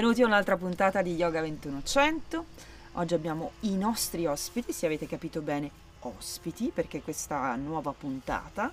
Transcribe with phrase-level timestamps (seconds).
[0.00, 2.46] Benvenuti a un'altra puntata di Yoga 2100.
[2.92, 8.72] Oggi abbiamo i nostri ospiti, se avete capito bene, ospiti, perché questa nuova puntata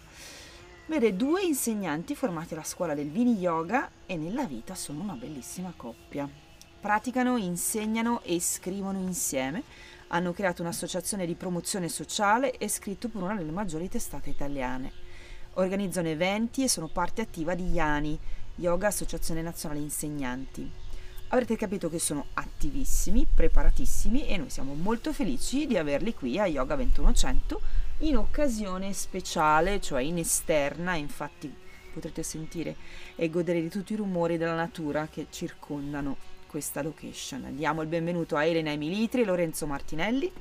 [0.85, 5.73] vede due insegnanti formati alla scuola del Vini Yoga e nella vita sono una bellissima
[5.75, 6.29] coppia.
[6.79, 9.63] Praticano, insegnano e scrivono insieme.
[10.07, 14.93] Hanno creato un'associazione di promozione sociale e scritto per una delle maggiori testate italiane.
[15.55, 18.17] Organizzano eventi e sono parte attiva di IANI,
[18.55, 20.85] Yoga Associazione Nazionale Insegnanti
[21.29, 26.45] avrete capito che sono attivissimi, preparatissimi e noi siamo molto felici di averli qui a
[26.45, 27.61] Yoga 2100
[27.99, 31.53] in occasione speciale, cioè in esterna, infatti
[31.91, 32.75] potrete sentire
[33.15, 36.15] e godere di tutti i rumori della natura che circondano
[36.47, 37.55] questa location.
[37.55, 40.31] Diamo il benvenuto a Elena Emilitri e Lorenzo Martinelli.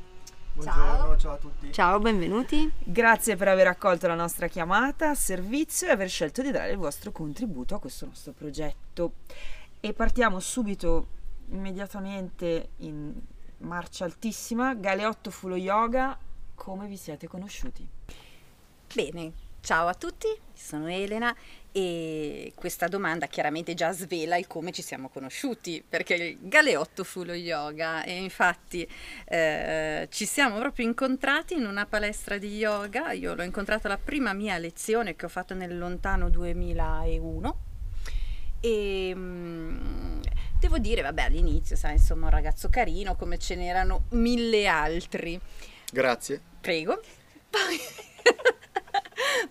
[0.52, 1.32] Buongiorno, ciao.
[1.32, 1.72] a tutti.
[1.72, 2.70] Ciao, benvenuti.
[2.78, 6.78] Grazie per aver accolto la nostra chiamata a servizio e aver scelto di dare il
[6.78, 9.12] vostro contributo a questo nostro progetto.
[9.86, 11.06] E partiamo subito,
[11.50, 13.14] immediatamente in
[13.58, 14.74] marcia altissima.
[14.74, 16.18] Galeotto Fulo Yoga,
[16.56, 17.86] come vi siete conosciuti?
[18.92, 21.32] Bene, ciao a tutti, sono Elena
[21.70, 27.22] e questa domanda chiaramente già svela il come ci siamo conosciuti, perché il Galeotto fu
[27.22, 28.88] lo yoga e infatti
[29.26, 34.32] eh, ci siamo proprio incontrati in una palestra di yoga, io l'ho incontrato alla prima
[34.32, 37.65] mia lezione che ho fatto nel lontano 2001
[38.66, 40.20] e mh,
[40.58, 45.40] devo dire, vabbè, all'inizio, sai, insomma, un ragazzo carino, come ce n'erano mille altri.
[45.92, 46.40] Grazie.
[46.60, 47.00] Prego.
[47.48, 47.78] Poi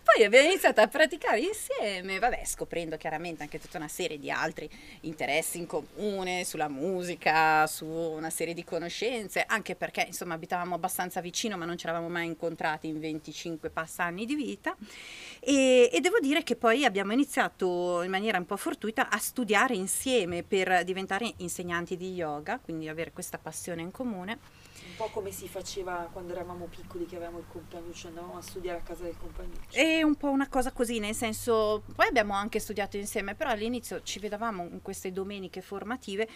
[0.02, 4.70] poi abbiamo iniziato a praticare insieme, vabbè, scoprendo chiaramente anche tutta una serie di altri
[5.02, 11.22] interessi in comune, sulla musica, su una serie di conoscenze, anche perché insomma abitavamo abbastanza
[11.22, 14.76] vicino ma non ci eravamo mai incontrati in 25 passanni di vita.
[15.40, 19.76] E, e devo dire che poi abbiamo iniziato in maniera un po' fortuita a studiare
[19.76, 24.55] insieme per diventare insegnanti di yoga, quindi avere questa passione in comune
[24.86, 28.42] un po' come si faceva quando eravamo piccoli che avevamo il compagno, cioè andavamo a
[28.42, 29.54] studiare a casa del compagno.
[29.72, 34.02] È un po' una cosa così, nel senso, poi abbiamo anche studiato insieme, però all'inizio
[34.04, 36.28] ci vedevamo in queste domeniche formative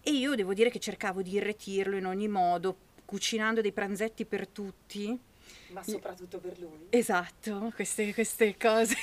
[0.00, 4.48] e io devo dire che cercavo di irretirlo in ogni modo, cucinando dei pranzetti per
[4.48, 5.18] tutti.
[5.68, 6.86] Ma soprattutto per lui.
[6.90, 8.94] Esatto, queste, queste cose.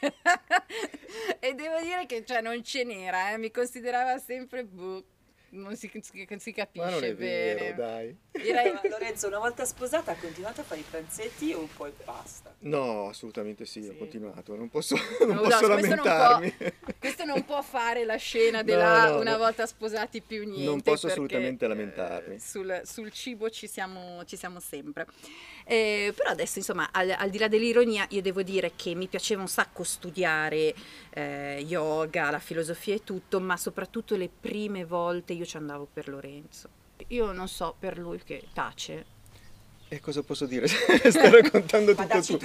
[1.40, 3.38] e devo dire che cioè, non ce n'era, eh?
[3.38, 5.04] mi considerava sempre boh,
[5.50, 7.60] non si, si capisce Ma non è bene.
[7.60, 8.16] Vero, dai.
[8.32, 12.54] Direi, Lorenzo, una volta sposata ha continuato a fare i pranzetti o poi basta?
[12.60, 13.88] No, assolutamente sì, sì.
[13.88, 16.54] ho continuato, non posso, non no, posso no, lamentarmi.
[16.56, 20.44] Questo non, può, questo non, può, fare la scena della no, una volta sposati più
[20.44, 20.64] niente.
[20.64, 22.34] Non posso assolutamente lamentarmi.
[22.34, 25.06] Eh, sul, sul, cibo ci siamo, ci siamo sempre.
[25.68, 29.40] Eh, però adesso, insomma, al, al, di là dell'ironia, io devo dire che mi piaceva
[29.40, 30.72] un sacco studiare
[31.10, 36.08] eh, yoga, la filosofia e tutto, ma soprattutto le prime volte io ci andavo per
[36.08, 36.68] Lorenzo.
[37.08, 39.14] Io non so per lui che tace.
[39.88, 40.68] E cosa posso dire?
[40.68, 42.38] Stai raccontando tutto tu.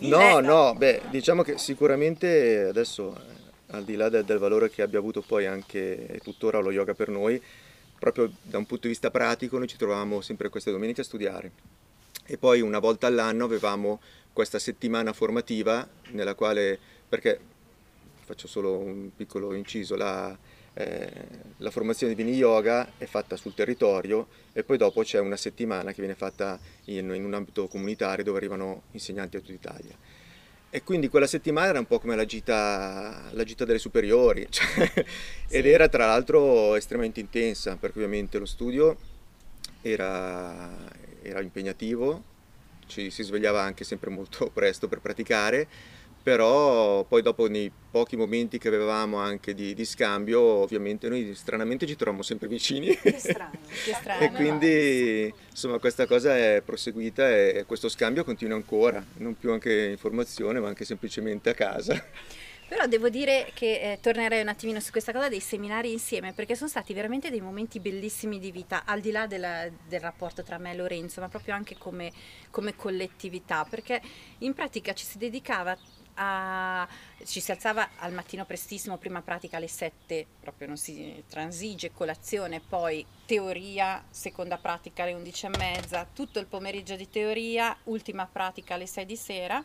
[0.00, 4.82] No, no, beh, diciamo che sicuramente adesso, eh, al di là del, del valore che
[4.82, 7.42] abbia avuto poi anche tuttora lo yoga per noi,
[7.98, 11.52] proprio da un punto di vista pratico noi ci trovavamo sempre queste domeniche a studiare
[12.26, 14.00] e poi una volta all'anno avevamo
[14.32, 16.78] questa settimana formativa nella quale,
[17.08, 17.38] perché
[18.24, 20.36] faccio solo un piccolo inciso, la,
[20.74, 21.10] eh,
[21.58, 25.92] la formazione di Vini Yoga è fatta sul territorio e poi dopo c'è una settimana
[25.92, 29.96] che viene fatta in, in un ambito comunitario dove arrivano insegnanti da tutta Italia.
[30.68, 34.92] E quindi quella settimana era un po' come la gita, la gita delle superiori, cioè,
[34.92, 35.04] sì.
[35.48, 38.98] ed era tra l'altro estremamente intensa, perché ovviamente lo studio
[39.80, 40.76] era,
[41.26, 42.22] era impegnativo,
[42.86, 45.66] ci si svegliava anche sempre molto presto per praticare,
[46.22, 51.86] però poi dopo nei pochi momenti che avevamo anche di, di scambio, ovviamente noi stranamente
[51.86, 52.96] ci troviamo sempre vicini.
[52.96, 53.52] Che strano,
[53.84, 54.24] che strano.
[54.24, 59.84] e quindi insomma questa cosa è proseguita e questo scambio continua ancora, non più anche
[59.84, 61.94] informazione ma anche semplicemente a casa.
[62.68, 66.56] Però devo dire che eh, tornerei un attimino su questa cosa dei seminari insieme, perché
[66.56, 70.58] sono stati veramente dei momenti bellissimi di vita, al di là della, del rapporto tra
[70.58, 72.12] me e Lorenzo, ma proprio anche come,
[72.50, 74.02] come collettività, perché
[74.38, 75.78] in pratica ci si dedicava
[76.14, 76.88] a,
[77.24, 82.60] ci si alzava al mattino prestissimo, prima pratica alle 7, proprio non si transige, colazione,
[82.60, 88.74] poi teoria, seconda pratica alle 11 e mezza, tutto il pomeriggio di teoria, ultima pratica
[88.74, 89.64] alle 6 di sera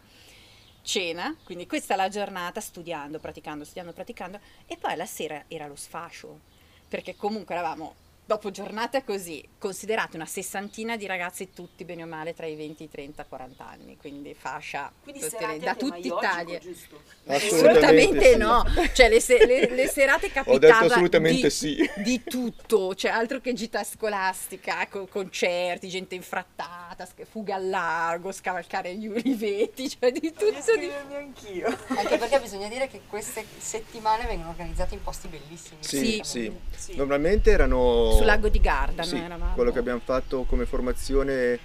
[0.82, 5.68] cena, quindi questa è la giornata studiando, praticando, studiando, praticando e poi alla sera era
[5.68, 6.40] lo sfascio,
[6.88, 7.96] perché comunque eravamo
[8.32, 12.84] dopo giornate così, considerate una sessantina di ragazzi tutti bene o male tra i 20
[12.84, 16.58] e i 30, 40 anni, quindi fascia quindi le, da tutta Italia.
[16.58, 17.02] Giusto?
[17.26, 18.64] Assolutamente, no,
[18.94, 21.90] cioè le, se, le, le serate capitava assolutamente di, sì.
[21.98, 28.96] di tutto, cioè altro che gita scolastica, con concerti, gente infrattata, fuga al largo, scavalcare
[28.96, 30.78] gli uliveti, cioè di tutto.
[30.78, 30.90] Di...
[31.14, 31.68] anch'io.
[31.88, 35.80] Anche perché bisogna dire che queste settimane vengono organizzate in posti bellissimi.
[35.82, 36.52] Sì, sì.
[36.74, 36.96] sì.
[36.96, 39.54] Normalmente erano sul lago di Garda, sì, eravamo.
[39.54, 41.60] quello che abbiamo fatto come formazione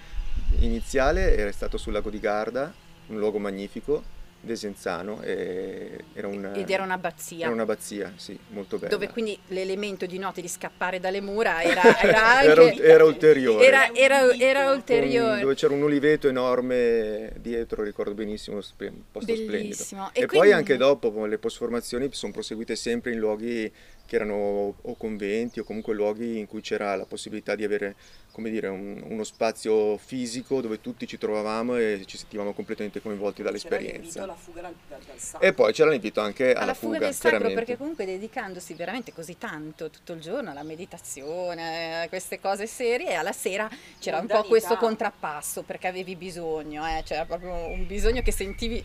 [0.60, 2.72] iniziale era stato sul lago di Garda,
[3.08, 4.14] un luogo magnifico,
[4.46, 7.46] Desenzano, era un, ed era un'abbazia.
[7.46, 8.90] Era un'abbazia, sì, molto bella.
[8.90, 12.46] Dove quindi l'elemento di notte di scappare dalle mura era, era anche...
[12.46, 13.66] era, era, ulteriore.
[13.66, 15.30] Era, era, era ulteriore.
[15.30, 18.62] Con, dove c'era un uliveto enorme dietro, ricordo benissimo, un
[19.10, 19.46] posto Bellissimo.
[19.46, 20.10] splendido.
[20.12, 20.46] E, e quindi...
[20.46, 23.72] poi anche dopo, le postformazioni sono proseguite sempre in luoghi
[24.06, 27.96] che erano o conventi o comunque luoghi in cui c'era la possibilità di avere
[28.36, 33.42] come dire, un, uno spazio fisico dove tutti ci trovavamo e ci sentivamo completamente coinvolti
[33.42, 34.20] dall'esperienza.
[34.20, 35.46] C'era fuga dal, dal sacro.
[35.46, 39.14] E poi c'era l'invito anche alla, alla fuga, fuga del sacro perché comunque dedicandosi veramente
[39.14, 44.26] così tanto tutto il giorno alla meditazione, a queste cose serie, alla sera c'era un
[44.26, 47.02] po' questo contrappasso perché avevi bisogno, eh?
[47.06, 48.84] c'era proprio un bisogno che sentivi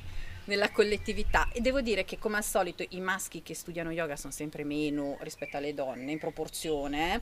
[0.51, 1.48] nella collettività.
[1.53, 5.18] E devo dire che come al solito i maschi che studiano yoga sono sempre meno
[5.21, 7.21] rispetto alle donne in proporzione eh.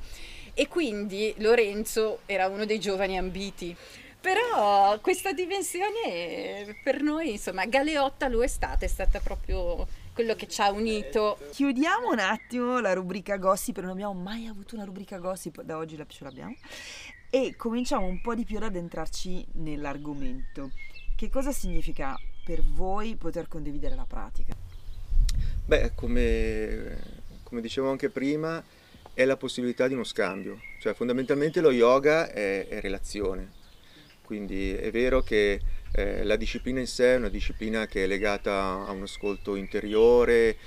[0.55, 3.75] e quindi Lorenzo era uno dei giovani ambiti.
[4.21, 10.47] Però questa dimensione per noi insomma Galeotta lo è stata è stata proprio quello che
[10.47, 11.37] ci ha unito.
[11.51, 15.95] Chiudiamo un attimo la rubrica gossip non abbiamo mai avuto una rubrica gossip da oggi
[15.95, 16.55] ce l'abbiamo.
[17.29, 20.71] E cominciamo un po' di più ad addentrarci nell'argomento.
[21.15, 22.17] Che cosa significa
[22.49, 24.55] per voi poter condividere la pratica?
[25.65, 26.97] Beh, come,
[27.43, 28.63] come dicevo anche prima,
[29.13, 33.51] è la possibilità di uno scambio, cioè fondamentalmente lo yoga è, è relazione,
[34.23, 35.61] quindi è vero che
[35.91, 40.57] eh, la disciplina in sé è una disciplina che è legata a un ascolto interiore,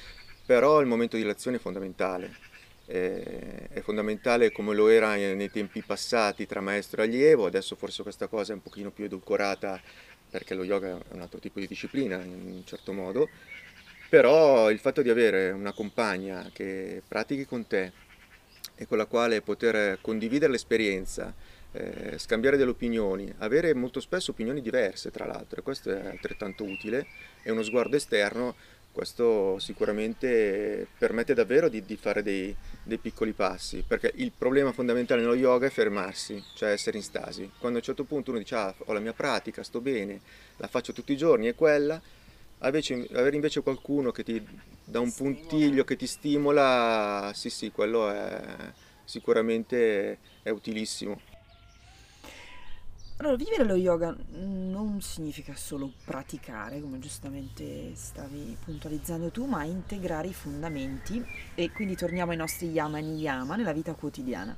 [0.46, 2.50] però il momento di relazione è fondamentale.
[2.84, 8.02] Eh, è fondamentale come lo era nei tempi passati tra maestro e allievo, adesso forse
[8.02, 9.80] questa cosa è un pochino più edulcorata
[10.32, 13.28] perché lo yoga è un altro tipo di disciplina in un certo modo,
[14.08, 17.92] però il fatto di avere una compagna che pratichi con te
[18.74, 21.34] e con la quale poter condividere l'esperienza,
[21.72, 26.64] eh, scambiare delle opinioni, avere molto spesso opinioni diverse tra l'altro, e questo è altrettanto
[26.64, 27.06] utile,
[27.42, 28.54] e uno sguardo esterno
[28.92, 35.22] questo sicuramente permette davvero di, di fare dei, dei, piccoli passi, perché il problema fondamentale
[35.22, 37.50] nello yoga è fermarsi, cioè essere in stasi.
[37.58, 40.20] Quando a un certo punto uno dice ah, ho la mia pratica, sto bene,
[40.58, 42.00] la faccio tutti i giorni, è quella,
[42.62, 44.46] invece, avere invece qualcuno che ti
[44.84, 48.40] dà un puntiglio, che ti stimola, sì sì, quello è
[49.04, 51.31] sicuramente è utilissimo.
[53.22, 60.26] Allora, vivere lo yoga non significa solo praticare, come giustamente stavi puntualizzando tu, ma integrare
[60.26, 61.24] i fondamenti
[61.54, 64.56] e quindi torniamo ai nostri yama e niyama nella vita quotidiana.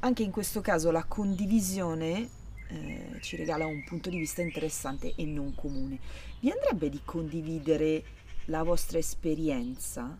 [0.00, 2.28] Anche in questo caso la condivisione
[2.68, 5.98] eh, ci regala un punto di vista interessante e non comune.
[6.40, 8.04] Vi andrebbe di condividere
[8.44, 10.18] la vostra esperienza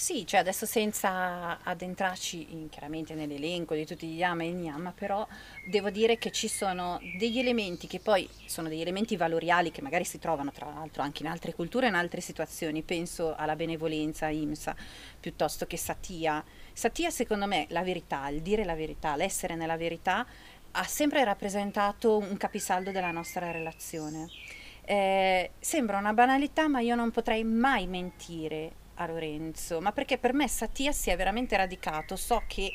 [0.00, 5.28] sì, cioè adesso senza addentrarci in, chiaramente nell'elenco di tutti gli yama e niyama, però
[5.66, 10.04] devo dire che ci sono degli elementi che poi sono degli elementi valoriali che magari
[10.04, 14.28] si trovano tra l'altro anche in altre culture e in altre situazioni, penso alla benevolenza,
[14.28, 14.74] imsa,
[15.20, 16.42] piuttosto che satia.
[16.72, 20.26] Satia secondo me la verità, il dire la verità, l'essere nella verità
[20.70, 24.30] ha sempre rappresentato un capisaldo della nostra relazione.
[24.82, 30.34] Eh, sembra una banalità, ma io non potrei mai mentire a Lorenzo, ma perché per
[30.34, 32.16] me Satia si è veramente radicato.
[32.16, 32.72] So che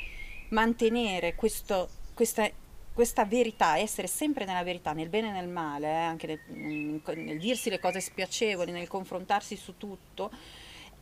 [0.50, 2.50] mantenere questo, questa,
[2.94, 7.40] questa verità, essere sempre nella verità, nel bene e nel male, eh, anche nel, nel,
[7.40, 10.32] dirsi le cose spiacevoli, nel confrontarsi su tutto,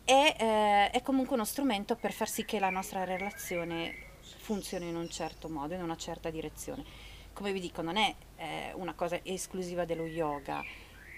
[0.04, 4.96] è, eh, è comunque uno strumento per far sì che la nostra relazione funzioni in
[4.96, 6.84] un certo modo, in una certa direzione.
[7.32, 10.62] Come vi dico, non è eh, una cosa esclusiva dello yoga,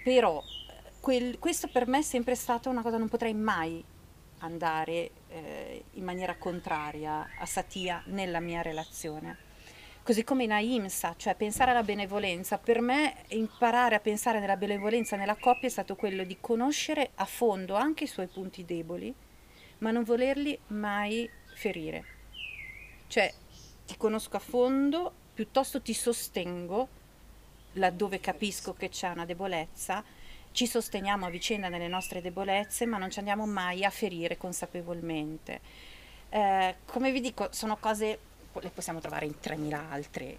[0.04, 3.84] però eh, quel, questo per me è sempre stato una cosa, non potrei mai
[4.38, 9.44] andare eh, in maniera contraria a Satia nella mia relazione.
[10.02, 15.16] Così come in Ahimsa, cioè pensare alla benevolenza, per me imparare a pensare nella benevolenza
[15.16, 19.12] nella coppia è stato quello di conoscere a fondo anche i suoi punti deboli,
[19.78, 22.04] ma non volerli mai ferire.
[23.08, 23.32] Cioè
[23.84, 26.88] ti conosco a fondo, piuttosto ti sostengo
[27.76, 30.04] laddove capisco che c'è una debolezza
[30.56, 35.60] ci sosteniamo a vicenda nelle nostre debolezze, ma non ci andiamo mai a ferire consapevolmente.
[36.30, 38.18] Eh, come vi dico, sono cose,
[38.54, 40.38] le possiamo trovare in 3.000 altre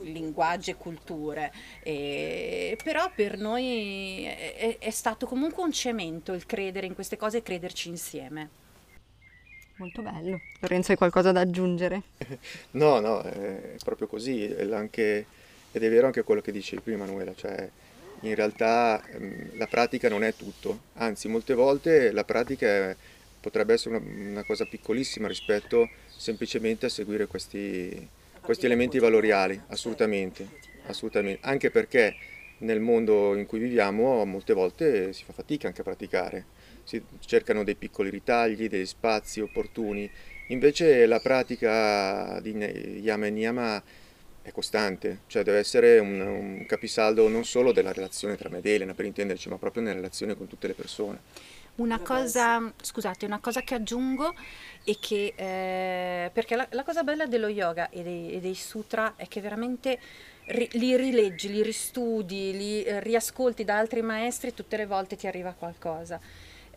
[0.00, 6.86] linguaggi e culture, e, però per noi è, è stato comunque un cemento il credere
[6.86, 8.48] in queste cose e crederci insieme.
[9.76, 10.40] Molto bello.
[10.60, 12.02] Lorenzo, hai qualcosa da aggiungere?
[12.70, 14.46] No, no, è proprio così.
[14.72, 15.26] Anche,
[15.72, 17.68] ed è vero anche quello che dicevi prima, Manuela, cioè
[18.22, 22.96] in realtà ehm, la pratica non è tutto, anzi molte volte la pratica è,
[23.40, 28.08] potrebbe essere una, una, cosa piccolissima rispetto semplicemente a seguire questi,
[28.40, 30.46] questi elementi valoriali, assolutamente,
[30.86, 32.14] assolutamente, anche perché
[32.58, 36.44] nel mondo in cui viviamo molte volte si fa fatica anche a praticare,
[36.82, 40.10] si cercano dei piccoli ritagli, degli spazi opportuni,
[40.48, 42.56] invece la pratica di
[43.02, 43.82] Yama e Niyama
[44.48, 48.66] è costante, cioè deve essere un, un, capisaldo non solo della relazione tra me ed
[48.66, 51.20] Elena, per intenderci, ma proprio nella relazione con tutte le persone.
[51.76, 54.34] Una cosa, scusate, una cosa che aggiungo
[54.82, 59.14] è che, eh, perché la, la, cosa bella dello yoga e dei, e dei sutra
[59.14, 60.00] è che veramente
[60.46, 65.14] ri, li rileggi, li ristudi, li eh, riascolti da altri maestri e tutte le volte
[65.14, 66.20] ti arriva qualcosa.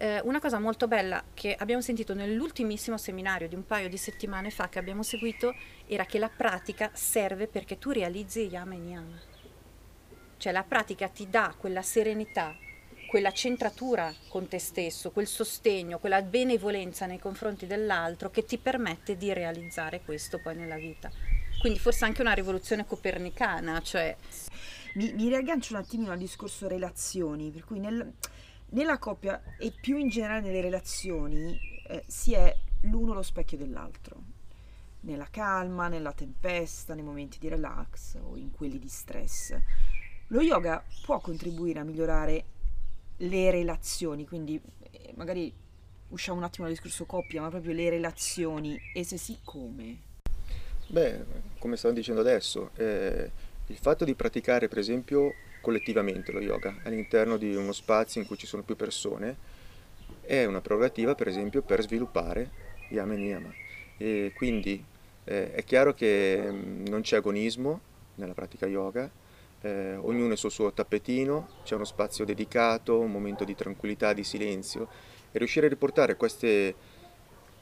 [0.02, 4.50] Eh, una cosa molto bella che abbiamo sentito nell'ultimissimo seminario di un paio di settimane
[4.50, 5.54] fa che abbiamo seguito
[5.86, 9.22] era che la pratica serve perché tu realizzi Yama e Niyama.
[10.38, 12.58] Cioè la pratica ti dà quella serenità,
[13.08, 19.18] quella centratura con te stesso, quel sostegno, quella benevolenza nei confronti dell'altro che ti permette
[19.18, 21.12] di realizzare questo poi nella vita.
[21.60, 24.18] Quindi forse anche una rivoluzione copernicana, cioè...
[24.94, 28.14] Mi, mi riaggancio un attimino al discorso relazioni, per cui nel,
[28.72, 34.22] nella coppia e più in generale nelle relazioni eh, si è l'uno lo specchio dell'altro,
[35.02, 39.58] nella calma, nella tempesta, nei momenti di relax o in quelli di stress.
[40.28, 42.46] Lo yoga può contribuire a migliorare
[43.18, 44.60] le relazioni, quindi
[44.92, 45.54] eh, magari
[46.10, 50.10] usciamo un attimo dal discorso coppia, ma proprio le relazioni e se sì come?
[50.88, 51.26] Beh,
[51.60, 53.32] come stavo dicendo adesso, eh,
[53.68, 58.38] il fatto di praticare per esempio collettivamente lo yoga all'interno di uno spazio in cui
[58.38, 59.60] ci sono più persone.
[60.22, 62.50] È una prerogativa per esempio per sviluppare
[62.90, 63.54] yama e niyama
[63.98, 64.84] e quindi
[65.24, 67.80] eh, è chiaro che mm, non c'è agonismo
[68.16, 69.10] nella pratica yoga
[69.62, 74.24] eh, ognuno è sul suo tappetino c'è uno spazio dedicato un momento di tranquillità di
[74.24, 74.88] silenzio.
[75.32, 76.76] E riuscire a riportare queste,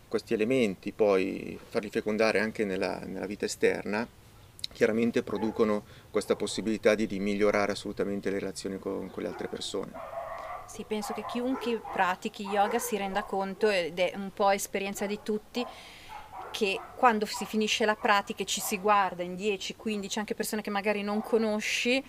[0.07, 4.07] questi elementi poi farli fecondare anche nella, nella vita esterna
[4.71, 9.91] chiaramente producono questa possibilità di, di migliorare assolutamente le relazioni con, con le altre persone.
[10.65, 15.19] Sì, penso che chiunque pratichi yoga si renda conto, ed è un po' esperienza di
[15.23, 15.65] tutti,
[16.51, 20.61] che quando si finisce la pratica e ci si guarda in 10, 15, anche persone
[20.61, 22.03] che magari non conosci,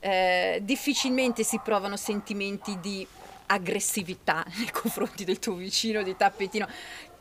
[0.00, 3.06] eh, difficilmente si provano sentimenti di
[3.46, 6.68] aggressività nei confronti del tuo vicino di tappetino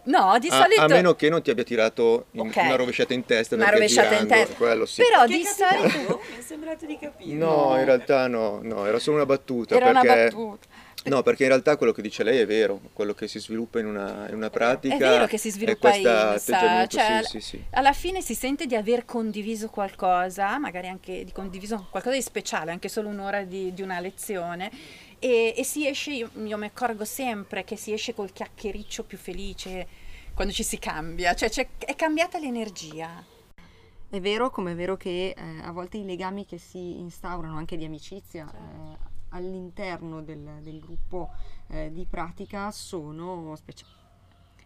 [0.05, 0.81] No, di a, solito...
[0.81, 2.65] A meno che non ti abbia tirato okay.
[2.65, 3.55] una rovesciata in testa.
[3.55, 4.55] Una rovesciata girando, in testa.
[4.55, 5.01] Quello sì.
[5.01, 6.21] Però che di solito...
[6.29, 7.33] Mi è sembrato di capire.
[7.33, 9.75] No, in realtà no, no, era solo una battuta.
[9.75, 10.07] Era perché...
[10.07, 10.67] una battuta.
[11.05, 13.87] No, perché in realtà quello che dice lei è vero, quello che si sviluppa in
[13.87, 14.95] una, in una pratica.
[14.95, 17.63] È vero che si sviluppa in INSA, cioè, sì, sì, sì.
[17.71, 22.71] alla fine si sente di aver condiviso qualcosa, magari anche di condiviso qualcosa di speciale,
[22.71, 24.71] anche solo un'ora di, di una lezione.
[25.23, 29.17] E, e, si esce, io, io mi accorgo sempre che si esce col chiacchiericcio più
[29.17, 29.87] felice,
[30.33, 33.23] quando ci si cambia, cioè è cambiata l'energia.
[34.09, 37.77] È vero, come è vero che eh, a volte i legami che si instaurano anche
[37.77, 38.97] di amicizia eh,
[39.29, 41.29] all'interno del, del gruppo
[41.69, 43.93] eh, di pratica sono speciali.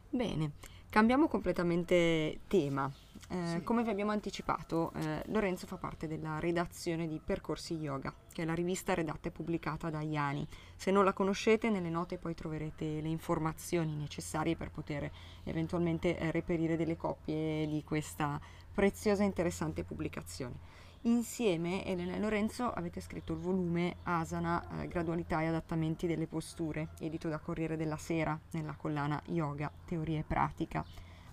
[0.10, 0.54] Bene,
[0.90, 2.92] cambiamo completamente tema.
[3.30, 3.64] Eh, sì.
[3.64, 8.46] Come vi abbiamo anticipato, eh, Lorenzo fa parte della redazione di Percorsi Yoga, che è
[8.46, 10.48] la rivista redatta e pubblicata da Iani.
[10.76, 15.12] Se non la conoscete, nelle note poi troverete le informazioni necessarie per poter
[15.44, 18.40] eventualmente eh, reperire delle copie di questa
[18.74, 20.76] preziosa e interessante pubblicazione.
[21.02, 26.90] Insieme, Elena e Lorenzo, avete scritto il volume Asana, eh, Gradualità e adattamenti delle posture,
[27.00, 30.84] edito da Corriere della Sera, nella collana Yoga, Teoria e Pratica,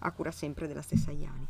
[0.01, 1.47] a cura sempre della stessa Iani.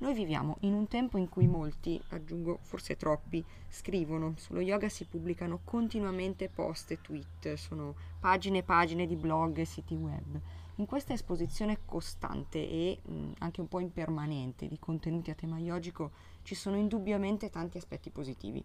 [0.00, 5.04] Noi viviamo in un tempo in cui molti, aggiungo forse troppi, scrivono, sullo yoga si
[5.04, 10.40] pubblicano continuamente post e tweet, sono pagine e pagine di blog e siti web.
[10.76, 16.12] In questa esposizione costante e mh, anche un po' impermanente di contenuti a tema yogico
[16.42, 18.64] ci sono indubbiamente tanti aspetti positivi.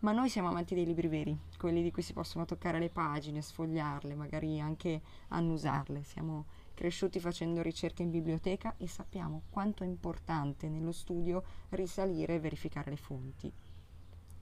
[0.00, 3.42] Ma noi siamo amanti dei libri veri, quelli di cui si possono toccare le pagine,
[3.42, 6.04] sfogliarle, magari anche annusarle.
[6.04, 6.44] Siamo
[6.78, 12.90] cresciuti facendo ricerche in biblioteca e sappiamo quanto è importante nello studio risalire e verificare
[12.90, 13.52] le fonti.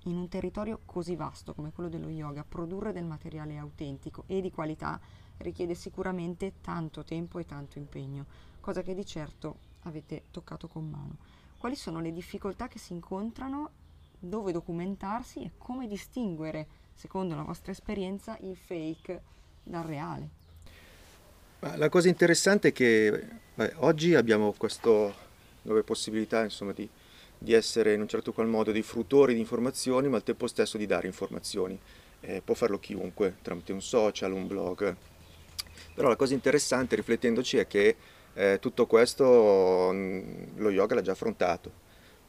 [0.03, 4.51] In un territorio così vasto come quello dello yoga, produrre del materiale autentico e di
[4.51, 5.01] qualità
[5.39, 8.27] richiede sicuramente tanto tempo e tanto impegno.
[8.61, 11.17] cosa che di certo avete toccato con mano.
[11.57, 13.71] Quali sono le difficoltà che si incontrano,
[14.19, 19.23] dove documentarsi e come distinguere, secondo la vostra esperienza, il fake
[19.63, 20.36] dal reale?
[21.75, 23.23] La cosa interessante è che
[23.55, 25.13] beh, oggi abbiamo queste
[25.63, 26.89] nuove possibilità insomma, di,
[27.37, 30.79] di, essere in un certo qual modo dei fruttori di informazioni, ma al tempo stesso
[30.79, 31.79] di dare informazioni.
[32.21, 34.95] Eh, può farlo chiunque, tramite un social, un blog.
[35.95, 37.97] Però la cosa interessante, riflettendoci, è che
[38.35, 41.71] eh, tutto questo mh, lo yoga l'ha già affrontato,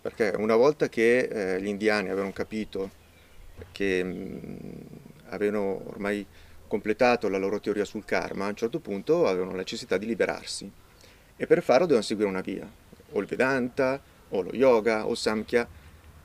[0.02, 2.90] perché una volta che eh, gli indiani avevano capito
[3.72, 4.58] che mh,
[5.30, 6.26] avevano ormai
[6.68, 10.70] completato la loro teoria sul karma, a un certo punto avevano la necessità di liberarsi
[11.36, 12.70] e per farlo dovevano seguire una via,
[13.12, 15.68] o il Vedanta, o lo yoga, o Samkhya,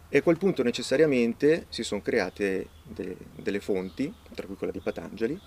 [0.09, 4.81] e a quel punto necessariamente si sono create de- delle fonti, tra cui quella di
[4.81, 5.41] Patanjali,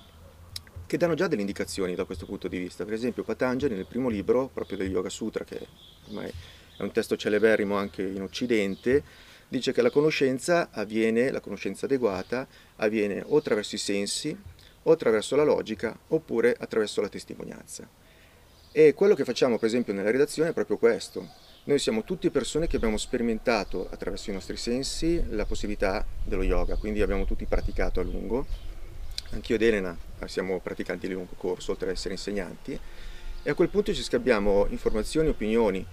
[0.88, 2.84] che danno già delle indicazioni da questo punto di vista.
[2.86, 5.68] Per esempio Patanjali nel primo libro, proprio del Yoga Sutra, che
[6.08, 6.32] ormai
[6.78, 9.04] è un testo celeberrimo anche in Occidente,
[9.48, 12.48] dice che la conoscenza avviene, la conoscenza adeguata,
[12.78, 14.36] avviene o attraverso i sensi,
[14.88, 17.88] o attraverso la logica oppure attraverso la testimonianza.
[18.72, 21.28] E quello che facciamo per esempio nella redazione è proprio questo.
[21.66, 26.76] Noi siamo tutti persone che abbiamo sperimentato attraverso i nostri sensi la possibilità dello yoga,
[26.76, 28.46] quindi abbiamo tutti praticato a lungo.
[29.32, 32.80] Anch'io ed Elena siamo praticanti di lungo corso, oltre ad essere insegnanti,
[33.42, 35.86] e a quel punto ci scambiamo informazioni, opinioni,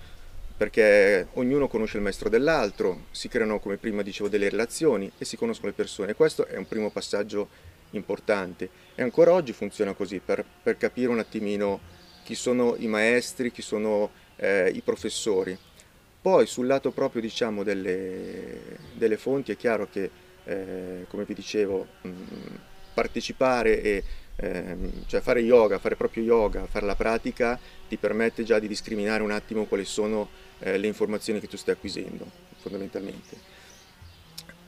[0.56, 5.36] perché ognuno conosce il maestro dell'altro, si creano, come prima dicevo, delle relazioni e si
[5.36, 6.14] conoscono le persone.
[6.14, 7.48] Questo è un primo passaggio
[7.92, 11.80] importante e ancora oggi funziona così per, per capire un attimino
[12.22, 15.56] chi sono i maestri, chi sono eh, i professori.
[16.20, 20.10] Poi sul lato proprio diciamo delle, delle fonti è chiaro che
[20.44, 22.10] eh, come vi dicevo mh,
[22.94, 24.04] partecipare e
[24.36, 29.22] ehm, cioè fare yoga, fare proprio yoga, fare la pratica ti permette già di discriminare
[29.22, 30.28] un attimo quali sono
[30.60, 32.24] eh, le informazioni che tu stai acquisendo
[32.60, 33.61] fondamentalmente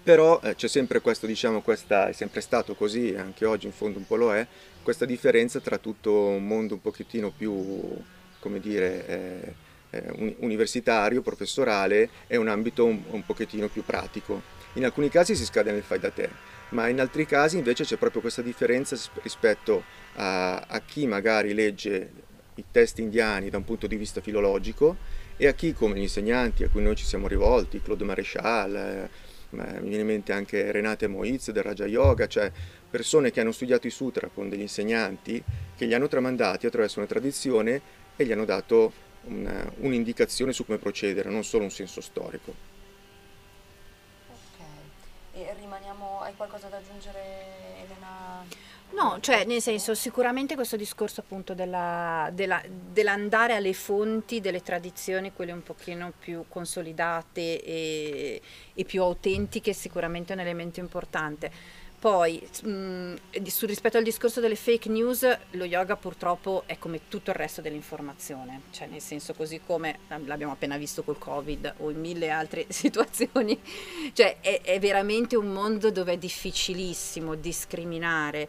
[0.05, 3.99] però eh, c'è sempre questo, diciamo, questa, è sempre stato così, anche oggi in fondo
[3.99, 4.47] un po' lo è,
[4.83, 7.97] questa differenza tra tutto un mondo un pochettino più,
[8.39, 9.55] come dire, eh,
[9.91, 14.43] eh, universitario, professorale e un ambito un, un, pochettino più pratico.
[14.75, 16.29] In alcuni casi si scade nel fai da te,
[16.71, 19.85] ma in altri casi invece c'è proprio questa differenza rispetto
[20.17, 22.11] a, a chi magari legge
[22.57, 24.97] i testi indiani da un punto di vista filologico
[25.37, 29.33] e a chi come gli insegnanti a cui noi ci siamo rivolti, Claude Maréchal, eh,
[29.63, 32.51] mi viene in mente anche Renate Moiz del Raja Yoga, cioè
[32.91, 35.43] persone che hanno studiato i sutra con degli insegnanti
[35.77, 37.81] che li hanno tramandati attraverso una tradizione
[38.17, 38.93] e gli hanno dato
[39.25, 42.55] un, un'indicazione su come procedere, non solo un senso storico.
[44.29, 44.65] Ok,
[45.35, 47.21] e rimaniamo, hai qualcosa da aggiungere
[47.85, 48.45] Elena?
[48.95, 55.33] No, cioè nel senso sicuramente questo discorso appunto della, della, dell'andare alle fonti delle tradizioni,
[55.33, 58.41] quelle un pochino più consolidate e,
[58.73, 61.51] e più autentiche, è sicuramente un elemento importante.
[61.99, 63.15] Poi, mh,
[63.47, 67.63] su, rispetto al discorso delle fake news, lo yoga purtroppo è come tutto il resto
[67.63, 72.67] dell'informazione, cioè nel senso così come l'abbiamo appena visto col Covid o in mille altre
[72.71, 73.59] situazioni,
[74.13, 78.49] cioè è, è veramente un mondo dove è difficilissimo discriminare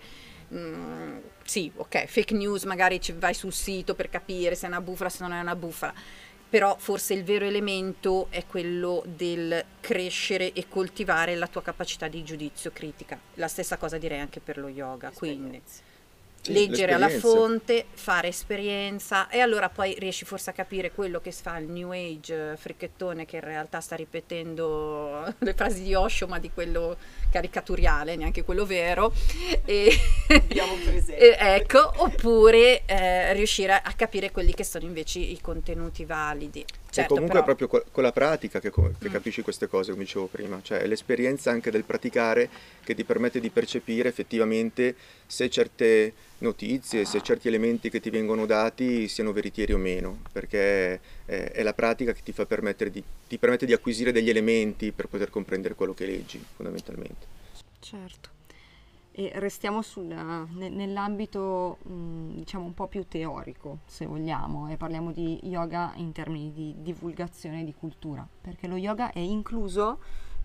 [0.53, 4.81] Mm, sì, ok, fake news, magari ci vai sul sito per capire se è una
[4.81, 5.93] bufala, se non è una bufala,
[6.47, 12.23] però forse il vero elemento è quello del crescere e coltivare la tua capacità di
[12.23, 13.19] giudizio critica.
[13.35, 15.61] La stessa cosa direi anche per lo yoga, quindi
[16.47, 21.57] leggere alla fonte, fare esperienza e allora poi riesci forse a capire quello che fa
[21.57, 26.39] il New Age eh, fricchettone che in realtà sta ripetendo le frasi di Osho ma
[26.39, 26.97] di quello
[27.31, 29.13] caricaturiale, neanche quello vero.
[29.65, 36.65] E, e ecco, oppure eh, riuscire a capire quelli che sono invece i contenuti validi.
[36.95, 37.51] Certo, e comunque però...
[37.51, 39.11] è proprio con la pratica che, che mm.
[39.11, 42.49] capisci queste cose, come dicevo prima, cioè è l'esperienza anche del praticare
[42.83, 48.45] che ti permette di percepire effettivamente se certe notizie, se certi elementi che ti vengono
[48.45, 53.37] dati siano veritieri o meno, perché è, è la pratica che ti, fa di, ti
[53.37, 57.27] permette di acquisire degli elementi per poter comprendere quello che leggi, fondamentalmente.
[57.79, 58.34] Certo.
[59.17, 65.39] E restiamo sul, nell'ambito mh, diciamo un po' più teorico, se vogliamo, e parliamo di
[65.43, 69.99] yoga in termini di divulgazione di cultura, perché lo yoga è incluso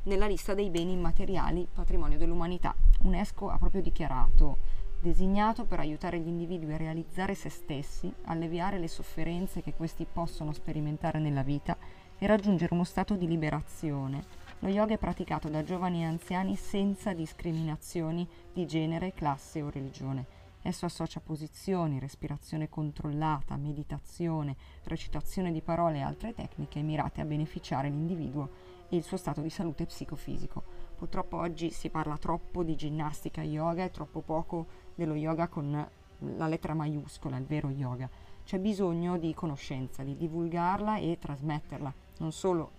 [0.05, 2.73] nella lista dei beni immateriali patrimonio dell'umanità.
[3.03, 4.59] UNESCO ha proprio dichiarato
[5.01, 10.53] designato per aiutare gli individui a realizzare se stessi, alleviare le sofferenze che questi possono
[10.53, 11.77] sperimentare nella vita
[12.17, 14.23] e raggiungere uno stato di liberazione
[14.63, 20.39] lo yoga è praticato da giovani e anziani senza discriminazioni di genere, classe o religione.
[20.61, 27.89] Esso associa posizioni, respirazione controllata, meditazione, recitazione di parole e altre tecniche mirate a beneficiare
[27.89, 28.51] l'individuo
[28.91, 30.63] e il suo stato di salute psicofisico.
[30.95, 35.89] Purtroppo oggi si parla troppo di ginnastica yoga e troppo poco dello yoga con
[36.37, 38.11] la lettera maiuscola, il vero yoga.
[38.45, 42.71] C'è bisogno di conoscenza, di divulgarla e trasmetterla, non solo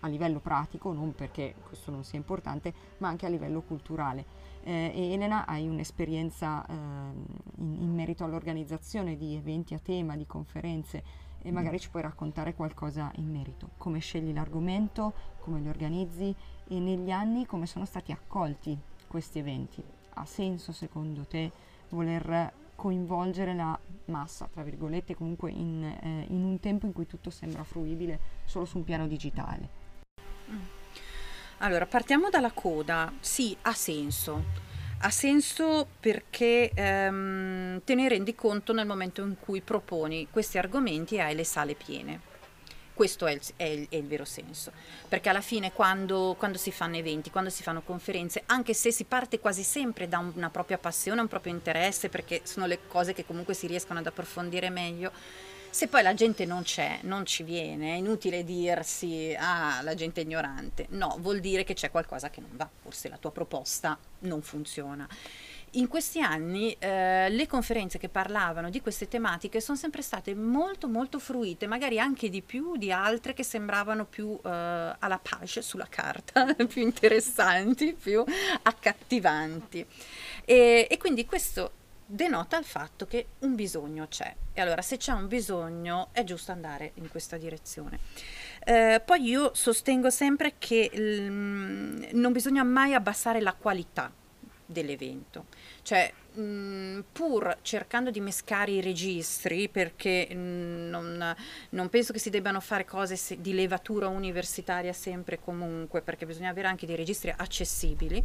[0.00, 4.48] a livello pratico, non perché questo non sia importante, ma anche a livello culturale.
[4.62, 10.26] Eh, e Elena, hai un'esperienza eh, in, in, merito all'organizzazione di eventi a tema, di
[10.26, 11.02] conferenze
[11.42, 13.70] e magari ci puoi raccontare qualcosa in merito.
[13.78, 16.34] Come scegli l'argomento, come li organizzi
[16.68, 19.82] e negli anni come sono stati accolti questi eventi.
[20.14, 21.50] Ha senso secondo te
[21.88, 27.28] voler coinvolgere la massa, tra virgolette, comunque in, eh, in un tempo in cui tutto
[27.28, 29.68] sembra fruibile solo su un piano digitale?
[30.50, 30.58] Mm.
[31.58, 33.12] Allora, partiamo dalla coda.
[33.20, 34.68] Sì, ha senso.
[35.00, 41.16] Ha senso perché ehm, te ne rendi conto nel momento in cui proponi questi argomenti
[41.16, 42.29] e hai le sale piene.
[43.00, 44.72] Questo è il, è, il, è il, vero senso,
[45.08, 49.04] perché alla fine quando, quando, si fanno eventi, quando si fanno conferenze, anche se si
[49.04, 53.24] parte quasi sempre da una propria passione, un proprio interesse, perché sono le cose che
[53.24, 55.12] comunque si riescono ad approfondire meglio,
[55.70, 60.20] se poi la gente non c'è, non ci viene, è inutile dirsi ah la gente
[60.20, 63.96] è ignorante, no, vuol dire che c'è qualcosa che non va, forse la tua proposta
[64.18, 65.08] non funziona.
[65.74, 70.88] In questi anni eh, le conferenze che parlavano di queste tematiche sono sempre state molto
[70.88, 75.86] molto fruite, magari anche di più di altre che sembravano più eh, alla page sulla
[75.88, 78.24] carta, più interessanti, più
[78.62, 79.86] accattivanti.
[80.44, 81.70] E, e quindi questo
[82.04, 86.50] denota il fatto che un bisogno c'è e allora se c'è un bisogno è giusto
[86.50, 88.00] andare in questa direzione.
[88.64, 94.12] Eh, poi io sostengo sempre che l, non bisogna mai abbassare la qualità
[94.70, 95.46] dell'evento,
[95.82, 101.36] cioè mh, pur cercando di mescare i registri perché mh, non,
[101.70, 106.26] non, penso che si debbano fare cose se, di levatura universitaria sempre e comunque perché
[106.26, 108.22] bisogna avere anche dei registri accessibili.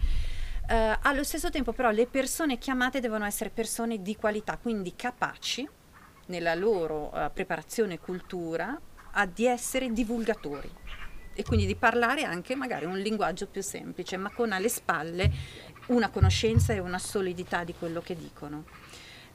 [0.68, 5.68] Uh, allo stesso tempo però le persone chiamate devono essere persone di qualità, quindi capaci
[6.28, 8.80] nella loro uh, preparazione e cultura
[9.12, 10.70] a, di essere divulgatori.
[11.38, 15.30] E quindi di parlare anche magari un linguaggio più semplice, ma con alle spalle
[15.88, 18.66] una conoscenza e una solidità di quello che dicono.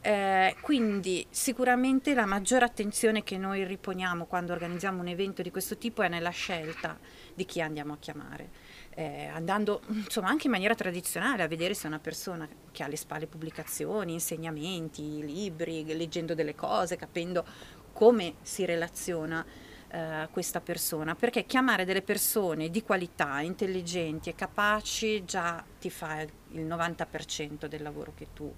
[0.03, 5.77] Eh, quindi sicuramente la maggiore attenzione che noi riponiamo quando organizziamo un evento di questo
[5.77, 6.99] tipo è nella scelta
[7.35, 8.49] di chi andiamo a chiamare
[8.95, 12.97] eh, andando insomma anche in maniera tradizionale a vedere se una persona che ha alle
[12.97, 17.45] spalle pubblicazioni, insegnamenti, libri, leggendo delle cose, capendo
[17.93, 19.45] come si relaziona
[19.91, 26.21] eh, questa persona, perché chiamare delle persone di qualità, intelligenti e capaci già ti fa
[26.21, 28.53] il 90% del lavoro che tu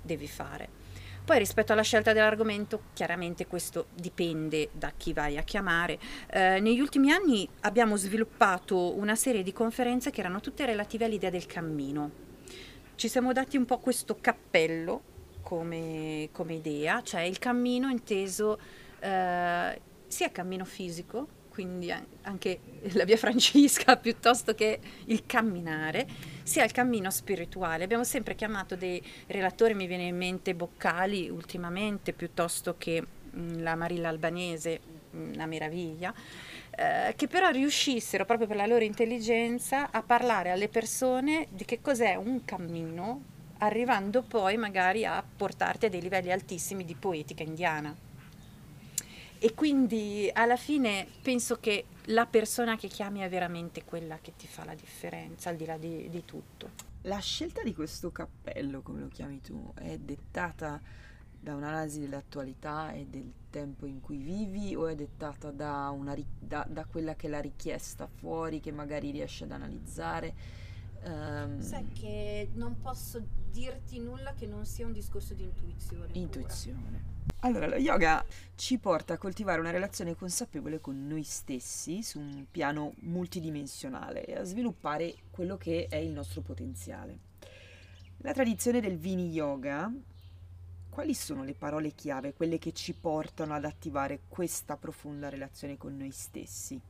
[0.00, 0.68] devi fare.
[1.24, 5.98] Poi rispetto alla scelta dell'argomento, chiaramente questo dipende da chi vai a chiamare.
[6.28, 11.30] Eh, negli ultimi anni abbiamo sviluppato una serie di conferenze che erano tutte relative all'idea
[11.30, 12.10] del cammino.
[12.96, 15.02] Ci siamo dati un po' questo cappello
[15.42, 18.58] come, come idea, cioè il cammino inteso
[18.98, 19.80] eh,
[20.12, 21.90] sia cammino fisico, quindi
[22.22, 22.60] anche
[22.92, 26.06] la via Francesca piuttosto che il camminare,
[26.42, 27.84] sia il cammino spirituale.
[27.84, 33.74] Abbiamo sempre chiamato dei relatori, mi viene in mente Boccali ultimamente, piuttosto che mh, la
[33.74, 34.80] Marilla Albanese,
[35.12, 36.12] una meraviglia,
[36.76, 41.80] eh, che però riuscissero proprio per la loro intelligenza a parlare alle persone di che
[41.80, 43.22] cos'è un cammino,
[43.58, 48.10] arrivando poi magari a portarti a dei livelli altissimi di poetica indiana.
[49.44, 54.46] E quindi alla fine penso che la persona che chiami è veramente quella che ti
[54.46, 56.70] fa la differenza, al di là di, di tutto.
[57.02, 60.80] La scelta di questo cappello, come lo chiami tu, è dettata
[61.40, 66.64] da un'analisi dell'attualità e del tempo in cui vivi o è dettata da, una, da,
[66.70, 70.34] da quella che è la richiesta fuori che magari riesci ad analizzare?
[71.04, 76.08] Um, Sai che non posso dirti nulla che non sia un discorso di intuizione.
[76.12, 76.80] Intuizione.
[76.80, 77.12] Pura.
[77.44, 82.46] Allora, lo yoga ci porta a coltivare una relazione consapevole con noi stessi su un
[82.48, 87.18] piano multidimensionale e a sviluppare quello che è il nostro potenziale.
[88.18, 89.92] La tradizione del Vini Yoga,
[90.88, 95.96] quali sono le parole chiave, quelle che ci portano ad attivare questa profonda relazione con
[95.96, 96.80] noi stessi?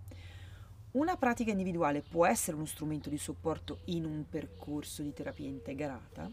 [0.93, 6.31] Una pratica individuale può essere uno strumento di supporto in un percorso di terapia integrata?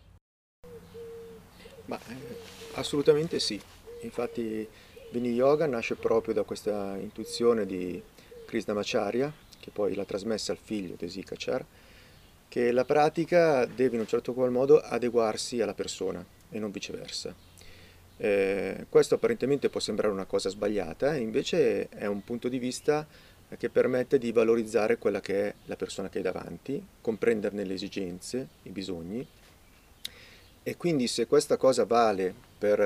[1.85, 2.37] Ma, eh,
[2.73, 3.57] assolutamente sì.
[4.01, 4.67] Infatti
[5.11, 8.03] Vini Yoga nasce proprio da questa intuizione di
[8.45, 11.65] Krishnamacharya, che poi l'ha trasmessa al figlio Desikachar,
[12.49, 16.25] che la pratica deve in un certo qual modo adeguarsi alla persona.
[16.51, 17.33] e non viceversa.
[18.17, 23.07] Eh, questo apparentemente può sembrare una cosa sbagliata, invece è un punto di vista
[23.57, 28.47] che permette di valorizzare quella che è la persona che hai davanti, comprenderne le esigenze,
[28.63, 29.25] i bisogni.
[30.61, 32.79] E quindi se questa cosa vale per,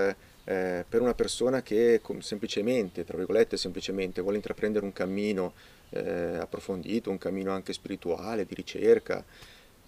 [0.46, 5.54] eh, per una persona che semplicemente, tra virgolette semplicemente, vuole intraprendere un cammino
[5.90, 9.24] eh, approfondito, un cammino anche spirituale, di ricerca,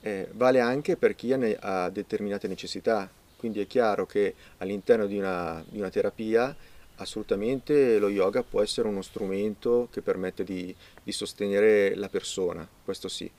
[0.01, 5.17] eh, vale anche per chi ha, ha determinate necessità, quindi è chiaro che all'interno di
[5.17, 6.55] una, di una terapia
[6.97, 13.07] assolutamente lo yoga può essere uno strumento che permette di, di, sostenere la persona, questo
[13.07, 13.29] sì.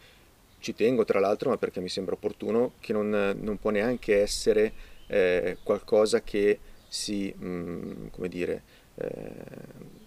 [0.59, 4.73] Ci tengo tra l'altro, ma perché mi sembra opportuno, che non, non può neanche essere
[5.07, 8.63] eh, qualcosa che si, mh, mm, come dire,
[8.97, 10.05] eh,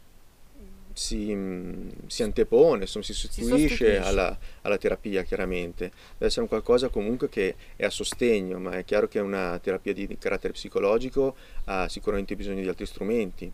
[1.00, 4.00] si, mm, si antepone, insomma, si sostituisce, si sostituisce.
[4.00, 5.92] Alla, alla, terapia chiaramente.
[6.14, 9.94] Deve essere un qualcosa comunque che è a sostegno, ma è chiaro che una terapia
[9.94, 11.36] di carattere psicologico
[11.66, 13.50] ha sicuramente bisogno di altri strumenti.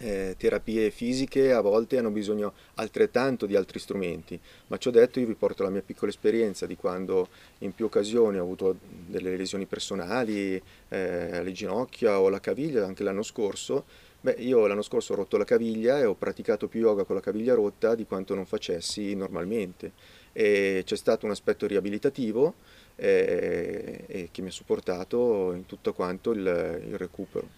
[0.00, 4.38] Eh, terapie fisiche a volte hanno bisogno altrettanto di altri strumenti,
[4.68, 7.26] ma ciò detto io vi porto la mia piccola esperienza di quando
[7.58, 13.02] in più occasioni ho avuto delle lesioni personali eh, alle ginocchia o alla caviglia anche
[13.02, 17.04] l'anno scorso Beh, io l'anno scorso ho rotto la caviglia e ho praticato più yoga
[17.04, 19.92] con la caviglia rotta di quanto non facessi normalmente.
[20.32, 22.54] E c'è stato un aspetto riabilitativo
[22.96, 27.48] eh, e che mi ha supportato in tutto quanto il, il recupero.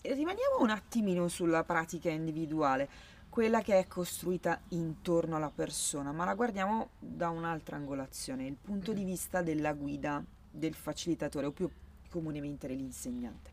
[0.00, 2.88] Rimaniamo un attimino sulla pratica individuale,
[3.28, 8.92] quella che è costruita intorno alla persona, ma la guardiamo da un'altra angolazione, il punto
[8.92, 11.68] di vista della guida, del facilitatore o più
[12.08, 13.50] comunemente dell'insegnante.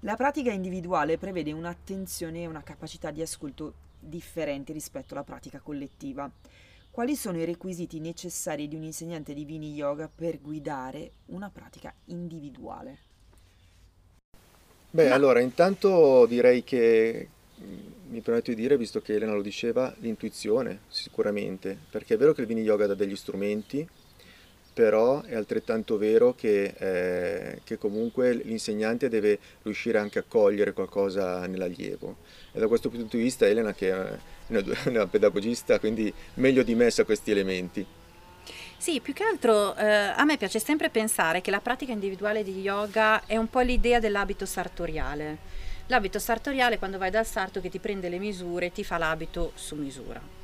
[0.00, 6.30] La pratica individuale prevede un'attenzione e una capacità di ascolto differenti rispetto alla pratica collettiva.
[6.90, 11.92] Quali sono i requisiti necessari di un insegnante di Vini Yoga per guidare una pratica
[12.06, 12.98] individuale?
[14.90, 15.14] Beh, Ma...
[15.14, 17.28] allora, intanto direi che
[17.60, 22.32] mm, mi permetto di dire, visto che Elena lo diceva, l'intuizione sicuramente, perché è vero
[22.32, 23.86] che il Vini Yoga dà degli strumenti,
[24.76, 31.46] però è altrettanto vero che, eh, che, comunque l'insegnante deve riuscire anche a cogliere qualcosa
[31.46, 32.16] nell'allievo.
[32.52, 36.74] E da questo punto di vista Elena, che è una, una pedagogista, quindi meglio di
[36.74, 37.86] me sa questi elementi.
[38.76, 42.60] Sì, più che altro eh, a me piace sempre pensare che la pratica individuale di
[42.60, 45.38] yoga è un po' l'idea dell'abito sartoriale.
[45.86, 49.74] L'abito sartoriale quando vai dal sarto che ti prende le misure, ti fa l'abito su
[49.74, 50.35] misura.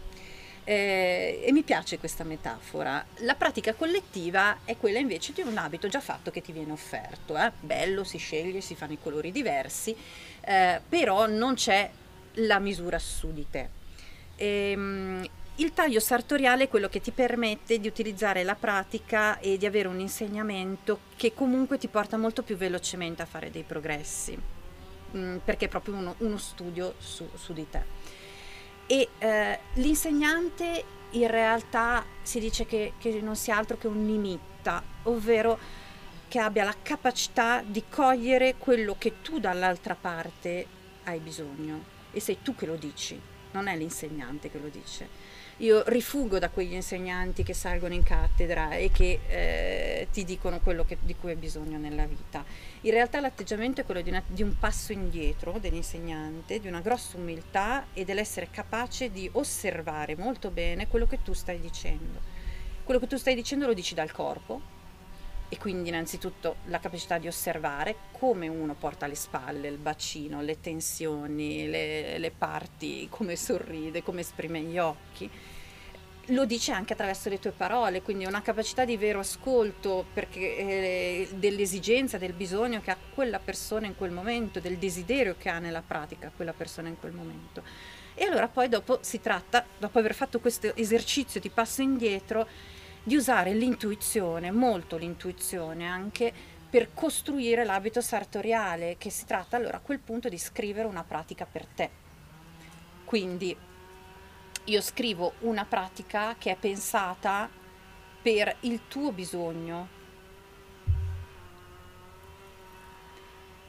[0.64, 3.04] Eh, e mi piace questa metafora.
[3.18, 7.36] La pratica collettiva è quella invece di un abito già fatto che ti viene offerto.
[7.36, 7.50] Eh?
[7.60, 9.94] Bello, si sceglie, si fanno i colori diversi,
[10.40, 11.90] eh, però non c'è
[12.34, 13.68] la misura su di te.
[14.36, 19.66] Ehm, il taglio sartoriale è quello che ti permette di utilizzare la pratica e di
[19.66, 24.34] avere un insegnamento che comunque ti porta molto più velocemente a fare dei progressi,
[25.10, 28.20] mh, mm, perché è proprio uno, uno studio su, su di te
[28.86, 34.82] e eh, l'insegnante in realtà si dice che, che non sia altro che un nimitta,
[35.04, 35.58] ovvero
[36.28, 40.66] che abbia la capacità di cogliere quello che tu dall'altra parte
[41.04, 43.20] hai bisogno e sei tu che lo dici,
[43.52, 45.08] non è l'insegnante che lo dice.
[45.58, 50.84] Io rifugo da quegli insegnanti che salgono in cattedra e che eh, ti dicono quello
[50.84, 52.44] che, di cui hai bisogno nella vita.
[52.80, 57.16] In realtà l'atteggiamento è quello di, una, di un passo indietro dell'insegnante, di una grossa
[57.18, 62.20] umiltà e dell'essere capace di osservare molto bene quello che tu stai dicendo.
[62.82, 64.71] Quello che tu stai dicendo lo dici dal corpo,
[65.52, 70.58] e quindi innanzitutto la capacità di osservare come uno porta le spalle, il bacino, le
[70.60, 75.30] tensioni, le, le parti, come sorride, come esprime gli occhi.
[76.28, 81.28] Lo dice anche attraverso le tue parole, quindi una capacità di vero ascolto perché, eh,
[81.34, 85.82] dell'esigenza, del bisogno che ha quella persona in quel momento, del desiderio che ha nella
[85.86, 87.62] pratica quella persona in quel momento.
[88.14, 92.48] E allora poi dopo si tratta, dopo aver fatto questo esercizio di passo indietro,
[93.02, 96.32] di usare l'intuizione, molto l'intuizione anche
[96.70, 101.44] per costruire l'abito sartoriale, che si tratta allora a quel punto di scrivere una pratica
[101.44, 101.90] per te.
[103.04, 103.54] Quindi
[104.64, 107.48] io scrivo una pratica che è pensata
[108.22, 110.00] per il tuo bisogno.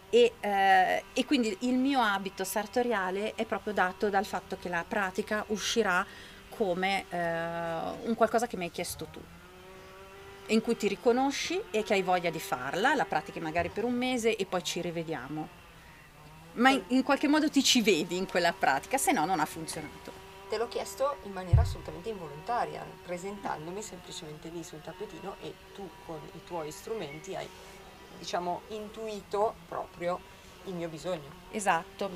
[0.09, 4.85] E, eh, e quindi il mio abito sartoriale è proprio dato dal fatto che la
[4.87, 6.05] pratica uscirà
[6.55, 7.17] come eh,
[8.07, 9.19] un qualcosa che mi hai chiesto tu
[10.47, 13.93] in cui ti riconosci e che hai voglia di farla, la pratichi magari per un
[13.93, 15.61] mese e poi ci rivediamo.
[16.53, 19.45] Ma in, in qualche modo ti ci vedi in quella pratica, se no non ha
[19.45, 20.11] funzionato.
[20.49, 26.19] Te l'ho chiesto in maniera assolutamente involontaria, presentandomi semplicemente lì sul tappetino e tu con
[26.33, 27.47] i tuoi strumenti hai
[28.19, 30.19] diciamo, intuito proprio
[30.65, 31.41] il mio bisogno.
[31.52, 32.10] Esatto,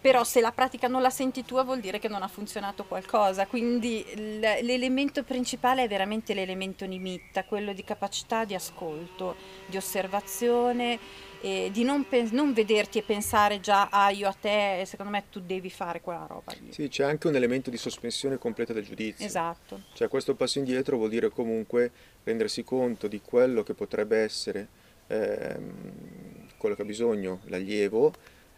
[0.00, 3.46] però se la pratica non la senti tua vuol dire che non ha funzionato qualcosa,
[3.46, 9.36] quindi l'elemento principale è veramente l'elemento nimitta, quello di capacità di ascolto,
[9.66, 10.98] di osservazione,
[11.40, 15.24] e di non, pe- non, vederti e pensare già ah io a te, secondo me
[15.30, 16.72] tu devi fare quella roba lì.
[16.72, 19.24] Sì, c'è anche un elemento di sospensione completa del giudizio.
[19.24, 19.82] Esatto.
[19.92, 21.92] Cioè questo passo indietro vuol dire comunque
[22.24, 24.68] rendersi conto di quello che potrebbe essere
[25.06, 28.12] ehm, quello che ha bisogno l'allievo,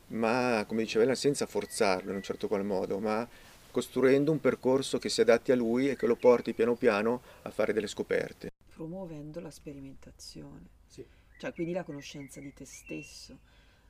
[0.09, 3.27] ma come diceva Ella, senza forzarlo in un certo qual modo, ma
[3.71, 7.51] costruendo un percorso che si adatti a lui e che lo porti piano piano a
[7.51, 8.51] fare delle scoperte.
[8.75, 10.69] Promuovendo la sperimentazione.
[10.87, 11.07] Sì.
[11.39, 13.39] Cioè, quindi la conoscenza di te stesso.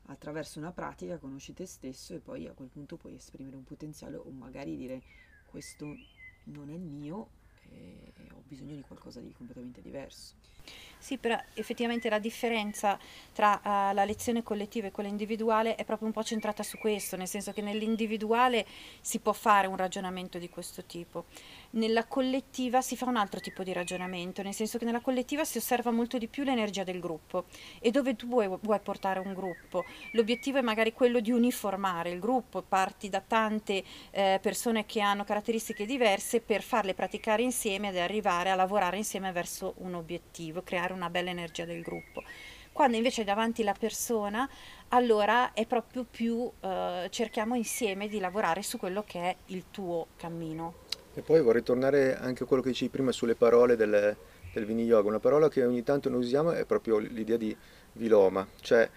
[0.06, 4.16] Attraverso una pratica conosci te stesso e poi a quel punto puoi esprimere un potenziale
[4.16, 5.02] o magari dire
[5.46, 5.86] questo
[6.44, 7.28] non è il mio
[7.68, 10.34] e ho bisogno di qualcosa di completamente diverso.
[10.98, 12.98] Sì, però effettivamente la differenza
[13.32, 17.16] tra uh, la lezione collettiva e quella individuale è proprio un po' centrata su questo,
[17.16, 18.66] nel senso che nell'individuale
[19.00, 21.24] si può fare un ragionamento di questo tipo,
[21.70, 25.56] nella collettiva si fa un altro tipo di ragionamento, nel senso che nella collettiva si
[25.56, 27.46] osserva molto di più l'energia del gruppo
[27.78, 29.84] e dove tu vuoi, vuoi portare un gruppo.
[30.12, 35.24] L'obiettivo è magari quello di uniformare il gruppo, parti da tante eh, persone che hanno
[35.24, 37.49] caratteristiche diverse per farle praticare insieme
[37.88, 42.22] ed arrivare a lavorare insieme verso un obiettivo, creare una bella energia del gruppo.
[42.72, 44.48] Quando invece è davanti la persona,
[44.88, 50.08] allora è proprio più eh, cerchiamo insieme di lavorare su quello che è il tuo
[50.16, 50.74] cammino.
[51.14, 54.16] E poi vorrei tornare anche a quello che dicevi prima sulle parole del,
[54.52, 55.08] del Vini Yoga.
[55.08, 57.54] Una parola che ogni tanto noi usiamo è proprio l'idea di
[57.94, 58.88] viloma, cioè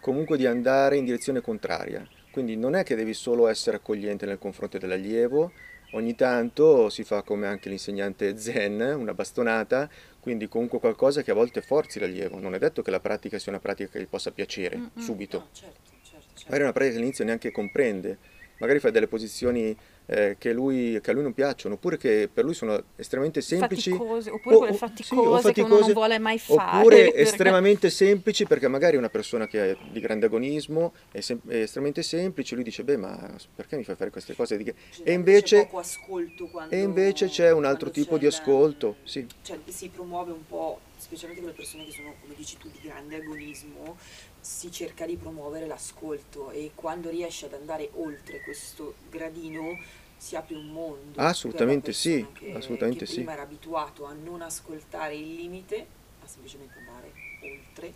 [0.00, 2.06] comunque di andare in direzione contraria.
[2.30, 5.52] Quindi non è che devi solo essere accogliente nel confronto dell'allievo,
[5.94, 9.88] ogni tanto si fa come anche l'insegnante zen, una bastonata,
[10.20, 12.38] quindi comunque qualcosa che a volte forzi l'allievo.
[12.38, 14.90] Non è detto che la pratica sia una pratica che gli possa piacere Mm-mm.
[14.96, 15.38] subito.
[15.38, 16.42] No, certo, certo, certo.
[16.44, 18.18] Magari è una pratica che all'inizio neanche comprende,
[18.58, 19.76] magari fai delle posizioni
[20.06, 23.90] eh, che, lui, che, a lui non piacciono, oppure che per lui sono estremamente semplici.
[23.90, 26.78] Faticose, oppure o, quelle faticose, sì, faticose, che uno non vuole mai fare.
[26.78, 27.18] Oppure perché...
[27.18, 32.02] estremamente semplici, perché magari una persona che è di grande agonismo è, sem- è, estremamente
[32.02, 34.62] semplice, lui dice, beh, ma perché mi fai fare queste cose?
[35.02, 38.96] E invece, quando, e invece c'è un altro tipo di ascolto.
[39.04, 39.26] Sì.
[39.42, 43.16] Cioè, si promuove un po', specialmente quelle persone che sono, come dici tu, di grande
[43.16, 43.96] agonismo,
[44.44, 49.78] si cerca di promuovere l'ascolto e quando riesce ad andare oltre questo gradino
[50.18, 51.18] si apre un mondo.
[51.18, 53.14] Assolutamente sì, che, assolutamente che sì.
[53.16, 55.86] prima era abituato a non ascoltare il limite,
[56.22, 57.92] a semplicemente andare oltre,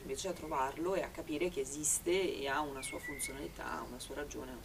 [0.00, 4.16] invece a trovarlo e a capire che esiste e ha una sua funzionalità, una sua
[4.16, 4.56] ragione.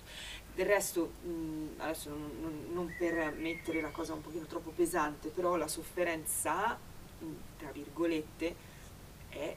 [0.56, 5.30] Del resto, mh, adesso non, non, non, per mettere la cosa un pochino troppo pesante,
[5.30, 6.76] però la sofferenza,
[7.58, 8.71] tra virgolette,
[9.30, 9.56] è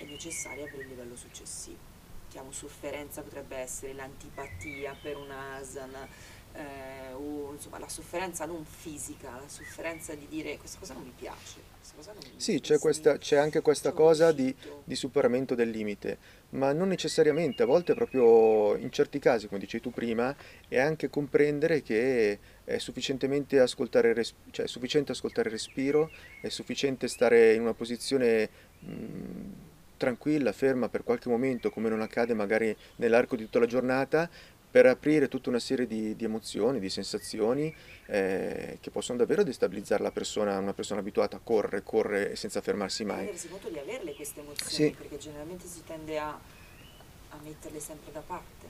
[0.00, 1.88] è necessaria per il livello successivo.
[2.28, 6.08] Chiamo sofferenza potrebbe essere l'antipatia per un'asana,
[6.52, 11.12] eh, o insomma la sofferenza non fisica, la sofferenza di dire questa cosa non mi
[11.14, 11.68] piace.
[11.96, 16.18] Cosa non mi sì, c'è, questa, c'è, anche questa cosa di, di, superamento del limite,
[16.50, 20.34] ma non necessariamente, a volte proprio in certi casi, come dicevi tu prima,
[20.68, 26.10] è anche comprendere che è sufficientemente ascoltare, res- cioè è sufficiente ascoltare il respiro,
[26.40, 28.48] è sufficiente stare in una posizione...
[28.78, 29.68] Mh,
[30.00, 34.30] tranquilla, ferma per qualche momento, come non accade magari nell'arco di tutta la giornata,
[34.70, 37.74] per aprire tutta una serie di, di emozioni, di sensazioni
[38.06, 43.04] eh, che possono davvero destabilizzare la persona, una persona abituata a correre, correre senza fermarsi
[43.04, 43.24] mai.
[43.24, 44.96] Rendersi conto di averle queste emozioni, sì.
[44.96, 48.66] perché generalmente si tende a, a metterle sempre da parte.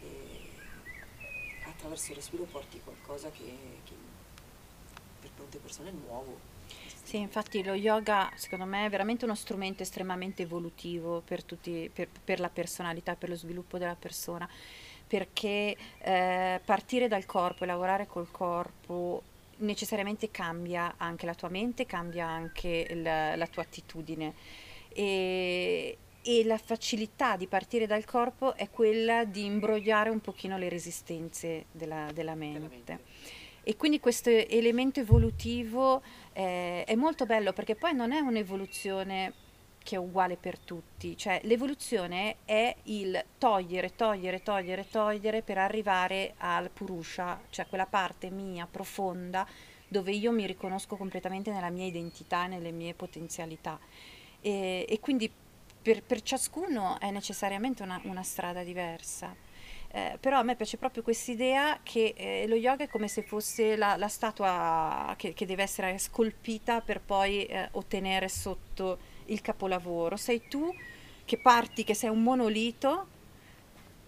[0.00, 0.06] E
[1.66, 3.52] attraverso il respiro porti qualcosa che,
[3.84, 3.92] che
[5.20, 6.52] per tante persone è nuovo
[7.04, 12.08] sì, infatti lo yoga secondo me è veramente uno strumento estremamente evolutivo per, tutti, per,
[12.24, 14.48] per la personalità, per lo sviluppo della persona,
[15.06, 19.22] perché eh, partire dal corpo e lavorare col corpo
[19.58, 24.34] necessariamente cambia anche la tua mente, cambia anche la, la tua attitudine.
[24.88, 30.70] E, e la facilità di partire dal corpo è quella di imbrogliare un pochino le
[30.70, 32.58] resistenze della, della mente.
[32.58, 33.00] Della mente.
[33.66, 36.02] E quindi questo elemento evolutivo
[36.34, 39.32] eh, è molto bello perché poi non è un'evoluzione
[39.82, 46.34] che è uguale per tutti, cioè l'evoluzione è il togliere, togliere, togliere, togliere per arrivare
[46.38, 49.46] al purusha, cioè quella parte mia profonda
[49.86, 53.78] dove io mi riconosco completamente nella mia identità, nelle mie potenzialità.
[54.40, 55.30] E, e quindi
[55.82, 59.36] per, per, ciascuno è necessariamente una, una strada diversa.
[59.94, 63.22] Eh, però a me piace proprio questa idea che eh, lo yoga è come se
[63.22, 69.40] fosse la, la statua che, che, deve essere scolpita per poi eh, ottenere sotto il
[69.40, 70.68] capolavoro, sei tu
[71.24, 73.06] che parti, che sei un monolito,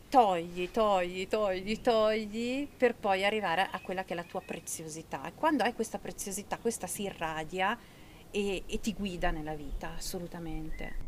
[0.09, 5.25] togli, togli, togli, togli, per poi arrivare a quella che è la tua preziosità.
[5.29, 7.79] E quando hai questa preziosità, questa si irradia
[8.33, 11.06] e, e ti guida nella vita, assolutamente.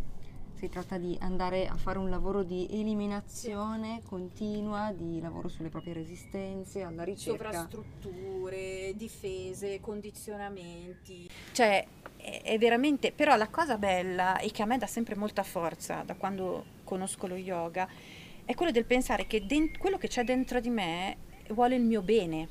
[0.59, 5.93] Si tratta di andare a fare un lavoro di eliminazione continua, di lavoro sulle proprie
[5.93, 7.53] resistenze, alla ricerca.
[7.53, 11.31] Sovrastrutture, difese, condizionamenti.
[11.53, 11.87] Cioè,
[12.17, 13.13] è, è veramente...
[13.13, 17.29] Però la cosa bella e che a me dà sempre molta forza da quando conosco
[17.29, 17.89] lo yoga
[18.45, 21.19] è quello del pensare che dent- quello che c'è dentro di me
[21.51, 22.49] vuole il mio bene.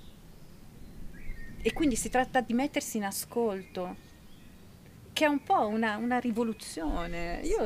[1.61, 4.06] E quindi si tratta di mettersi in ascolto
[5.17, 7.41] che è un po' una, una rivoluzione.
[7.41, 7.57] Io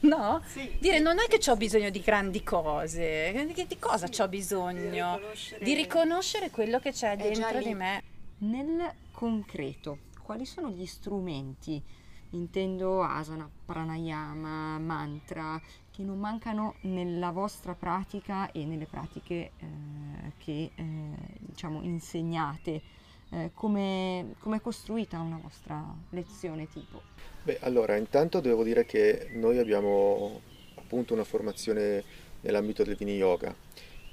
[0.00, 0.42] no?
[0.46, 4.26] Sì, Dire non è che ho bisogno di grandi cose, di, di cosa sì, ho
[4.26, 4.80] bisogno?
[4.80, 8.02] Di riconoscere, di riconoscere, quello che c'è dentro di me.
[8.38, 11.80] Nel concreto, quali sono gli strumenti,
[12.30, 15.60] intendo asana, pranayama, mantra,
[15.92, 20.82] che non mancano nella vostra pratica e nelle pratiche eh, che eh,
[21.38, 22.97] diciamo insegnate?
[23.30, 27.02] Eh, come è costruita una vostra lezione tipo?
[27.42, 30.40] Beh, allora, intanto devo dire che noi abbiamo
[30.74, 32.02] appunto una formazione
[32.40, 33.54] nell'ambito del Vini Yoga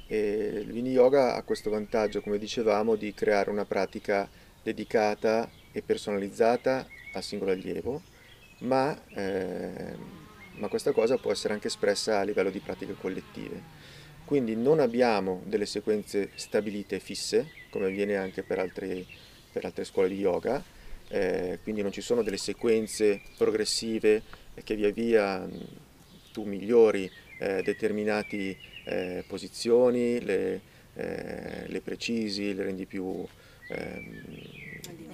[0.07, 4.29] e il Vini Yoga ha questo vantaggio, come dicevamo, di creare una pratica
[4.61, 8.01] dedicata e personalizzata al singolo allievo,
[8.59, 9.95] ma, eh,
[10.57, 13.83] ma questa cosa può essere anche espressa a livello di pratiche collettive.
[14.25, 19.05] Quindi non abbiamo delle sequenze stabilite fisse, come avviene anche per, altri,
[19.51, 20.63] per altre scuole di yoga,
[21.09, 24.21] eh, quindi non ci sono delle sequenze progressive
[24.63, 25.45] che via via
[26.31, 30.61] tu migliori eh, determinate eh, posizioni, le,
[30.93, 33.25] eh, le, precisi, le rendi più
[33.67, 34.23] ehm,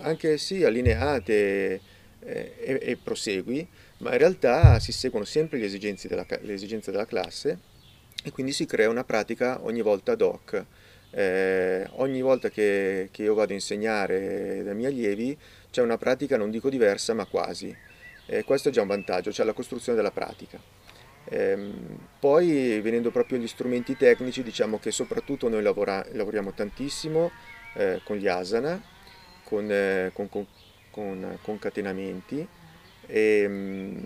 [0.01, 1.81] anche sì, allineate
[2.19, 6.91] eh, e, e, prosegui, ma in realtà si seguono sempre le esigenze della, le esigenze
[6.91, 7.57] della classe
[8.23, 10.65] e quindi si crea una pratica ogni volta ad hoc.
[11.13, 15.37] Eh, ogni volta che, che, io vado a insegnare dai miei allievi
[15.69, 17.75] c'è una pratica non dico diversa ma quasi.
[18.27, 20.59] Eh, questo è già un vantaggio, cioè la costruzione della pratica.
[21.25, 21.71] Eh,
[22.19, 27.31] poi venendo proprio agli strumenti tecnici diciamo che soprattutto noi lavora, lavoriamo tantissimo
[27.75, 28.81] eh, con gli asana,
[29.43, 30.45] con, eh, con, con,
[30.89, 32.47] con concatenamenti
[33.05, 33.97] e, mm,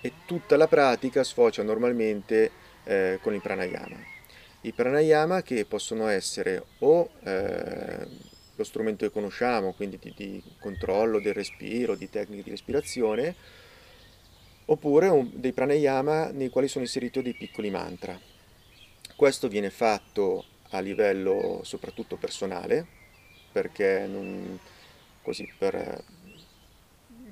[0.00, 2.50] e tutta la pratica sfocia normalmente
[2.84, 4.13] eh, con il pranayama.
[4.64, 8.06] I pranayama che possono essere o eh,
[8.54, 13.34] lo strumento che conosciamo, quindi di, di, controllo del respiro, di tecniche di respirazione,
[14.64, 18.18] oppure un, dei pranayama nei quali sono inseriti dei piccoli mantra.
[19.14, 22.86] Questo viene fatto a livello soprattutto personale,
[23.52, 24.58] perché non,
[25.20, 26.02] così per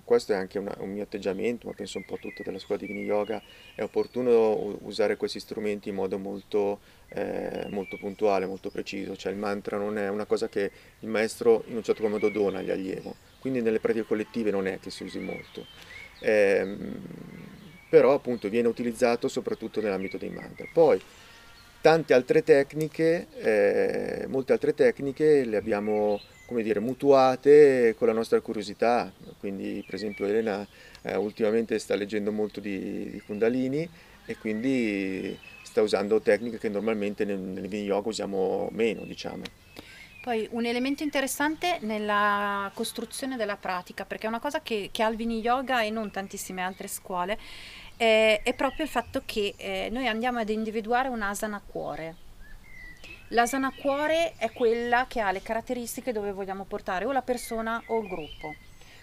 [0.04, 2.86] questo è anche una, un mio atteggiamento, ma penso un po' tutto della scuola di
[2.86, 3.42] Vini Yoga,
[3.74, 9.38] è opportuno usare questi strumenti in modo molto, eh, molto puntuale, molto preciso, cioè il
[9.38, 13.14] mantra non è una cosa che il maestro in un certo modo dona agli allievo,
[13.40, 15.66] quindi nelle pratiche collettive non è che si usi molto.
[16.20, 16.76] Eh,
[17.88, 20.66] però appunto viene utilizzato soprattutto nell'ambito dei mantra.
[20.72, 20.98] Poi
[21.82, 28.40] tante altre tecniche, eh, molte altre tecniche le abbiamo come dire, mutuate con la nostra
[28.40, 29.12] curiosità.
[29.38, 30.66] Quindi, per esempio, Elena
[31.02, 33.88] eh, ultimamente sta leggendo molto di, di, Kundalini
[34.24, 39.42] e quindi sta usando tecniche che normalmente nel, nel Yoga usiamo meno, diciamo.
[40.22, 45.08] Poi un elemento interessante nella costruzione della pratica, perché è una cosa che, che ha
[45.08, 47.36] il Vini Yoga e non tantissime altre scuole,
[47.96, 52.30] è, è proprio il fatto che eh, noi andiamo ad individuare un'asana cuore
[53.32, 58.00] L'asana cuore è quella che ha le caratteristiche dove vogliamo portare o la persona o
[58.00, 58.54] il gruppo.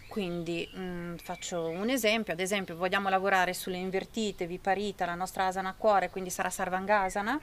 [0.07, 5.47] Quindi mh, mm, faccio un esempio, ad esempio vogliamo lavorare sulle invertite, viparita, la nostra
[5.47, 7.41] asana cuore, quindi sarà sarvangasana.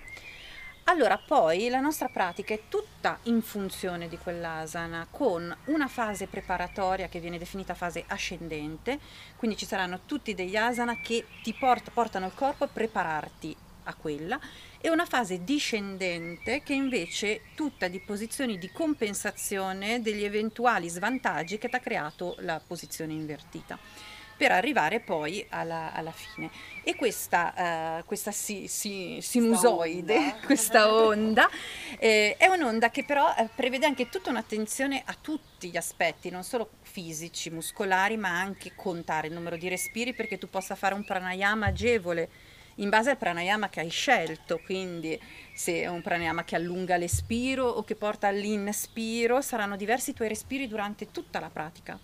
[0.88, 7.08] Allora poi la nostra pratica è tutta in funzione di quell'asana con una fase preparatoria
[7.08, 9.00] che viene definita fase ascendente,
[9.34, 13.94] quindi ci saranno tutti degli asana che ti port- portano il corpo a prepararti a
[13.94, 14.38] quella
[14.80, 21.58] e una fase discendente che invece è tutta di posizioni di compensazione degli eventuali svantaggi
[21.58, 23.76] che ti ha creato la posizione invertita
[24.36, 26.50] per arrivare poi alla, alla fine.
[26.84, 30.36] E questa, uh, questa si, si, sinusoide, onda.
[30.44, 31.48] questa onda,
[31.98, 36.44] eh, è un'onda che però eh, prevede anche tutta un'attenzione a tutti gli aspetti, non
[36.44, 41.04] solo fisici, muscolari, ma anche contare il numero di respiri perché tu possa fare un
[41.04, 42.28] pranayama agevole
[42.76, 45.18] in base al pranayama che hai scelto, quindi
[45.54, 50.28] se è un pranayama che allunga l'espiro o che porta all'inspiro, saranno diversi i tuoi
[50.28, 51.98] respiri durante tutta la pratica.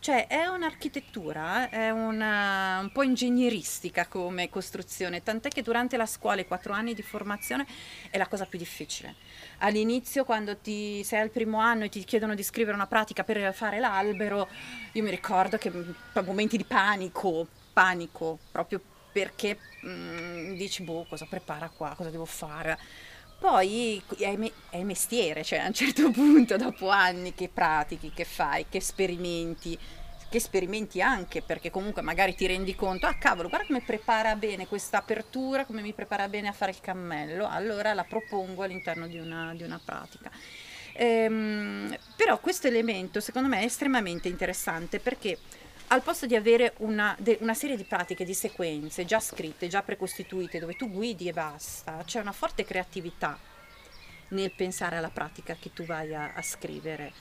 [0.00, 6.40] Cioè è un'architettura, è una, un po' ingegneristica come costruzione, tant'è che durante la scuola
[6.40, 7.66] i quattro anni di formazione
[8.08, 9.16] è la cosa più difficile.
[9.58, 13.52] All'inizio quando ti, sei al primo anno e ti chiedono di scrivere una pratica per
[13.52, 14.48] fare l'albero,
[14.92, 15.70] io mi ricordo che
[16.24, 18.80] momenti di panico, panico, proprio
[19.12, 22.78] perché mh, mm, dici, boh, cosa prepara qua, cosa devo fare?
[23.40, 28.26] Poi è, me- è mestiere, cioè a un certo punto, dopo anni che pratichi, che
[28.26, 29.78] fai, che sperimenti,
[30.28, 34.66] che sperimenti anche perché comunque magari ti rendi conto, ah cavolo, guarda come prepara bene
[34.66, 39.18] questa apertura, come mi prepara bene a fare il cammello, allora la propongo all'interno di
[39.18, 40.30] una, di una pratica.
[40.92, 45.38] Ehm, però questo elemento secondo me è estremamente interessante perché
[45.92, 49.82] al posto di avere una, de, una, serie di pratiche, di sequenze già scritte, già
[49.82, 53.38] precostituite, dove tu guidi e basta, c'è una forte creatività
[54.28, 57.12] nel pensare alla pratica che tu vai a, a scrivere,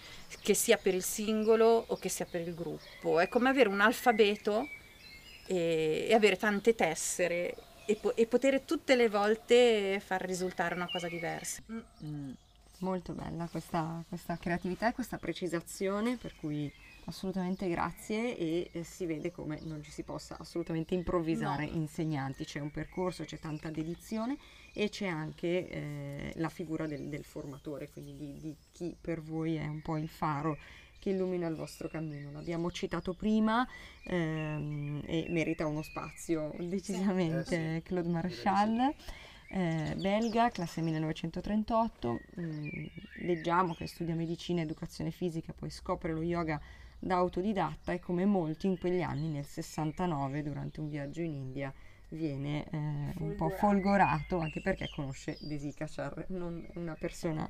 [0.41, 3.19] che sia per il singolo o che sia per il gruppo.
[3.19, 4.67] È come avere un alfabeto
[5.47, 7.55] e, e avere tante tessere
[7.87, 11.63] e, po- e, poter tutte le volte far risultare una cosa diversa.
[12.03, 12.31] Mm.
[12.81, 16.71] Molto bella questa, questa creatività e questa precisazione per cui
[17.09, 21.75] assolutamente grazie e eh, si vede come non ci si possa assolutamente improvvisare no.
[21.75, 24.37] insegnanti, c'è un percorso, c'è tanta dedizione
[24.73, 29.55] e c'è anche eh, la figura del, del formatore, quindi di, di, chi per voi
[29.55, 30.57] è un po' il faro
[30.99, 32.31] che illumina il vostro cammino.
[32.31, 33.67] L'abbiamo citato prima
[34.03, 37.55] ehm, e merita uno spazio decisamente sì.
[37.55, 37.81] Eh, sì.
[37.83, 38.93] Claude Marchal.
[39.51, 42.67] Eh, belga, classe 1938, mm,
[43.21, 46.61] leggiamo che studia medicina, educazione fisica, poi scopre lo yoga
[46.99, 51.73] da autodidatta e come molti in quegli anni, nel 69, durante un viaggio in India,
[52.09, 54.39] viene eh, un po' folgorato.
[54.39, 57.49] anche perché conosce Desi Kachar, non una persona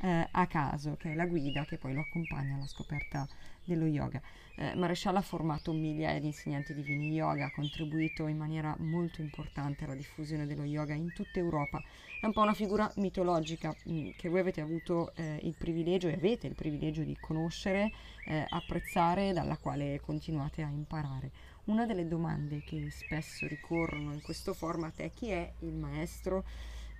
[0.00, 3.26] eh, a caso che è la guida che poi lo accompagna alla scoperta
[3.64, 4.20] dello yoga.
[4.56, 9.20] Eh, Maresciallo ha formato migliaia di insegnanti di Vini Yoga, ha contribuito in maniera molto
[9.20, 11.82] importante alla diffusione dello yoga in tutta Europa.
[12.20, 16.08] È un po' una figura mitologica mh, mm, che voi avete avuto eh, il privilegio
[16.08, 17.90] e avete il privilegio di conoscere,
[18.26, 21.30] eh, apprezzare, dalla quale continuate a imparare.
[21.64, 26.44] Una delle domande che spesso ricorrono in questo format è chi è il maestro?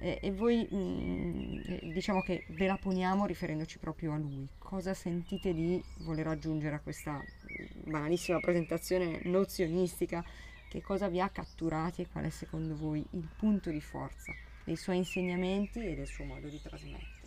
[0.04, 4.46] Eh, e voi mh, mm, eh, diciamo che ve la poniamo riferendoci proprio a lui.
[4.58, 10.22] Cosa sentite di voler aggiungere a questa mm, banalissima presentazione nozionistica?
[10.68, 14.30] Che cosa vi ha catturati e qual è secondo voi il punto di forza
[14.64, 17.22] dei suoi insegnamenti e del suo modo di trasmettere?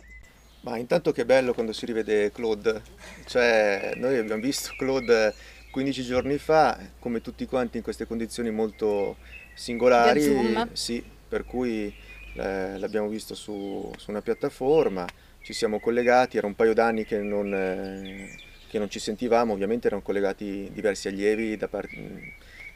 [0.60, 2.80] Ma intanto che bello quando si rivede Claude,
[3.26, 5.34] cioè noi abbiamo visto Claude
[5.72, 9.16] 15 giorni fa, come tutti quanti in queste condizioni molto
[9.54, 11.92] singolari, sì, per cui
[12.38, 15.06] l'abbiamo visto su, su, una piattaforma,
[15.42, 18.36] ci siamo collegati, era un paio d'anni che non, eh,
[18.68, 21.94] che non ci sentivamo, ovviamente erano collegati diversi allievi part-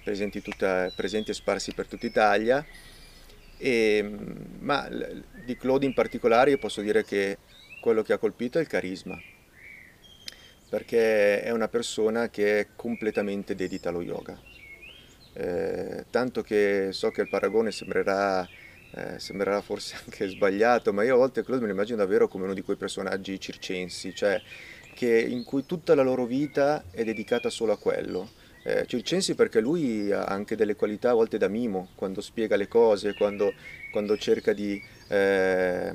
[0.02, 2.64] presenti, tutta, presenti, e sparsi per tutta Italia,
[3.56, 4.02] e,
[4.58, 4.88] ma
[5.44, 7.38] di Claude in particolare io posso dire che
[7.80, 9.20] quello che ha colpito è il carisma,
[10.68, 14.50] perché è una persona che è completamente dedita allo yoga.
[15.34, 18.46] Eh, tanto che so che il paragone sembrerà
[18.94, 22.44] eh, sembrerà forse anche sbagliato, ma io a volte Claude me lo immagino davvero come
[22.44, 24.40] uno di quei personaggi circensi, cioè
[24.94, 28.40] che, in cui tutta la loro vita è dedicata solo a quello.
[28.64, 32.68] Eh, circensi perché lui ha anche delle qualità a volte da mimo, quando spiega le
[32.68, 33.52] cose, quando,
[33.90, 35.92] quando cerca di, eh,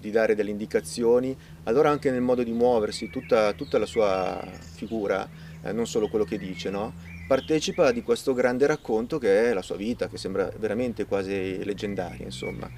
[0.00, 4.44] di, dare delle indicazioni, allora anche nel modo di muoversi, tutta, tutta la sua
[4.74, 5.28] figura,
[5.62, 6.92] eh, non solo quello che dice, no?
[7.28, 12.24] Partecipa di questo grande racconto che è la sua vita, che sembra veramente quasi leggendaria,
[12.24, 12.68] insomma.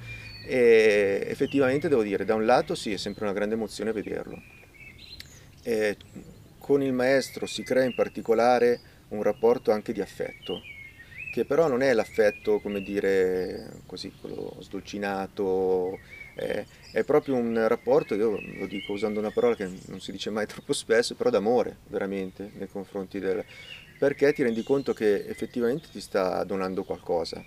[0.45, 4.39] E effettivamente devo dire, da un lato sì, è sempre una grande emozione vederlo.
[5.63, 5.95] E
[6.59, 8.79] con il maestro si crea in particolare
[9.09, 10.61] un rapporto anche di affetto,
[11.31, 15.97] che però non è l'affetto, come dire, così, quello sdolcinato,
[16.35, 20.29] è, è, proprio un rapporto, io lo dico usando una parola che non si dice
[20.29, 23.43] mai troppo spesso, però d'amore, veramente, nei confronti del,
[24.01, 27.45] perché ti rendi conto che effettivamente ti sta donando qualcosa.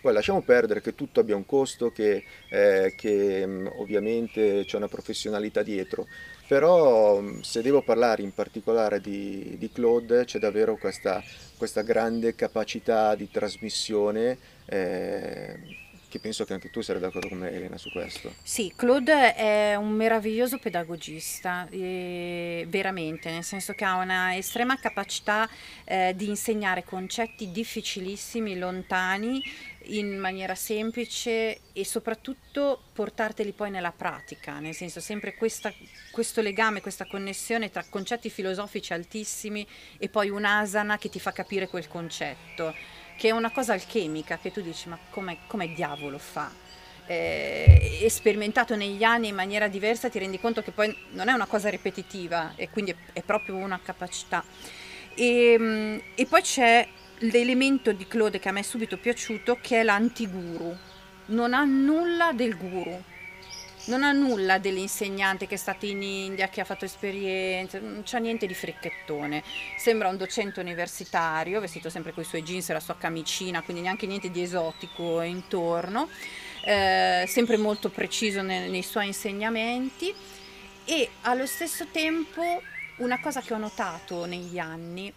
[0.00, 4.86] Poi lasciamo perdere che tutto abbia un costo, che, eh, che mm, ovviamente c'è una
[4.86, 6.06] professionalità dietro,
[6.46, 11.20] però mm, se devo parlare in particolare di, di Claude c'è davvero questa,
[11.56, 14.38] questa, grande capacità di trasmissione.
[14.64, 15.85] Eh,
[16.16, 18.34] che penso che anche tu sarai d'accordo con me Elena su questo.
[18.42, 25.48] Sì, Claude è un meraviglioso pedagogista, veramente, nel senso che ha una estrema capacità
[25.84, 29.42] eh, di insegnare concetti difficilissimi, lontani
[29.88, 35.72] in maniera semplice e soprattutto portarteli poi nella pratica, nel senso sempre questa,
[36.10, 39.66] questo legame, questa connessione tra concetti filosofici altissimi
[39.98, 42.74] e poi un'asana che ti fa capire quel concetto,
[43.16, 46.50] che è una cosa alchemica che tu dici ma come, come diavolo fa?
[47.08, 51.46] Eh, sperimentato negli anni in maniera diversa ti rendi conto che poi non è una
[51.46, 54.44] cosa ripetitiva e quindi è, è proprio una capacità.
[55.14, 56.86] E, ehm, e poi c'è
[57.20, 60.76] l'elemento di Claude che a me è subito piaciuto che è l'antiguru.
[61.26, 63.02] Non ha nulla del guru,
[63.86, 68.18] non ha nulla dell'insegnante che è stato in India, che ha fatto esperienze, non c'ha
[68.18, 69.42] niente di fricchettone.
[69.76, 73.82] Sembra un docente universitario, vestito sempre con i suoi jeans e la sua camicina, quindi
[73.82, 76.08] neanche niente di esotico intorno,
[76.64, 80.14] eh, sempre molto preciso nei, nei suoi insegnamenti
[80.84, 82.62] e allo stesso tempo
[82.98, 85.12] una cosa che ho notato negli anni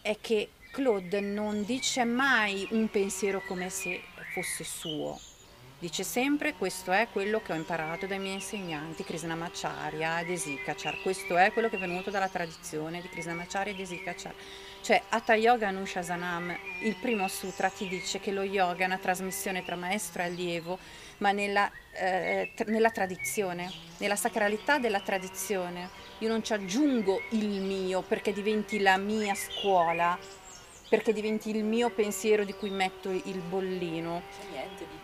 [0.00, 4.00] è che Claude non dice mai un pensiero come se
[4.32, 5.20] fosse suo.
[5.82, 11.36] Dice sempre questo è quello che ho imparato dai miei insegnanti Krishnamacharya ed Esikachar, questo
[11.36, 14.32] è quello che è venuto dalla tradizione di Krishnamacharya ed Esikachar.
[14.80, 19.64] Cioè Hatha Yoga Anushasanam, il primo sutra ti dice che lo yoga è una trasmissione
[19.64, 20.78] tra maestro e allievo,
[21.18, 25.88] ma nella, eh, nella tradizione, nella sacralità della tradizione.
[26.18, 30.16] Io non ci aggiungo il mio perché diventi la mia scuola,
[30.88, 34.22] perché diventi il mio pensiero di cui metto il bollino.
[34.30, 35.01] C'è niente di.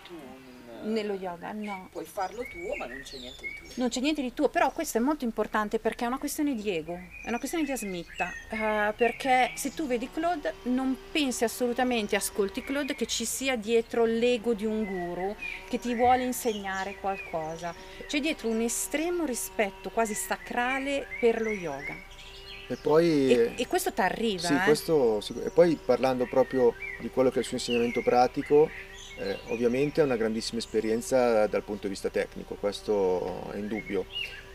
[0.88, 1.88] Nello yoga, no.
[1.92, 3.68] Puoi farlo tuo, ma non c'è niente di tuo.
[3.74, 6.70] Non c'è niente di tuo, però questo è molto importante perché è una questione di
[6.70, 8.32] ego, è una questione di asmitta.
[8.50, 14.04] Uh, perché se tu vedi Claude, non pensi assolutamente, ascolti Claude, che ci sia dietro
[14.04, 15.36] l'ego di un guru
[15.68, 17.74] che ti vuole insegnare qualcosa.
[18.06, 22.06] C'è dietro un estremo rispetto quasi sacrale per lo yoga.
[22.70, 24.46] E, poi, e, e questo ti arriva.
[24.46, 24.62] Sì, eh?
[24.64, 28.68] questo, e poi parlando proprio di quello che è il suo insegnamento pratico,
[29.18, 34.06] eh, ovviamente è una grandissima esperienza dal punto di vista tecnico, questo è indubbio.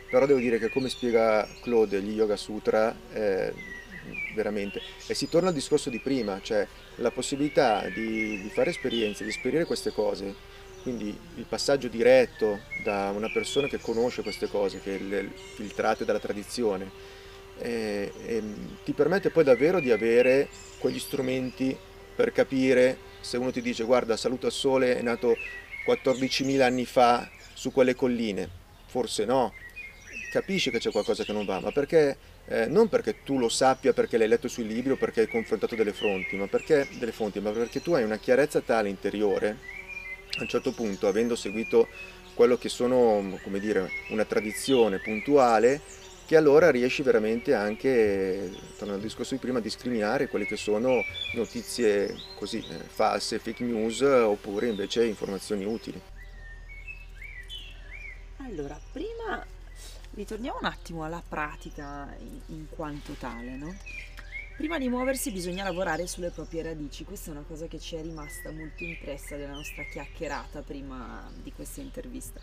[0.10, 3.54] Però devo dire che come spiega Claude gli Yoga Sutra, eh,
[4.36, 6.66] veramente, e si torna al discorso di prima, cioè
[6.98, 10.34] la possibilità di, di fare esperienze, di esperire queste cose,
[10.84, 16.20] quindi il passaggio diretto da una persona che conosce queste cose, che le filtrate dalla
[16.20, 16.92] tradizione,
[17.58, 18.44] e, e
[18.84, 20.48] ti permette poi davvero di avere
[20.78, 21.76] quegli strumenti
[22.16, 25.36] per capire se uno ti dice guarda Saluto al Sole è nato
[25.88, 28.50] 14.000 anni fa su quelle colline,
[28.86, 29.54] forse no,
[30.32, 32.18] capisci che c'è qualcosa che non va, ma perché
[32.48, 35.76] eh, non perché tu lo sappia perché l'hai letto sui libri o perché hai confrontato
[35.76, 39.58] delle fonti, ma perché, delle fonti, ma perché tu hai una chiarezza tale interiore,
[40.38, 41.88] a un certo punto, avendo seguito
[42.34, 45.82] quello che sono, come dire, una tradizione puntuale,
[46.34, 51.04] che allora riesci veramente anche, tornando al discorso di prima, a discriminare quelle che sono
[51.36, 56.02] notizie così eh, false, fake news, oppure invece informazioni utili.
[58.38, 59.46] Allora, prima
[60.16, 63.76] ritorniamo un attimo alla pratica in, in quanto tale, no?
[64.58, 68.02] Prima di muoversi bisogna lavorare sulle proprie radici, questa è una cosa che ci è
[68.02, 72.40] rimasta molto impressa della nostra chiacchierata prima di questa intervista.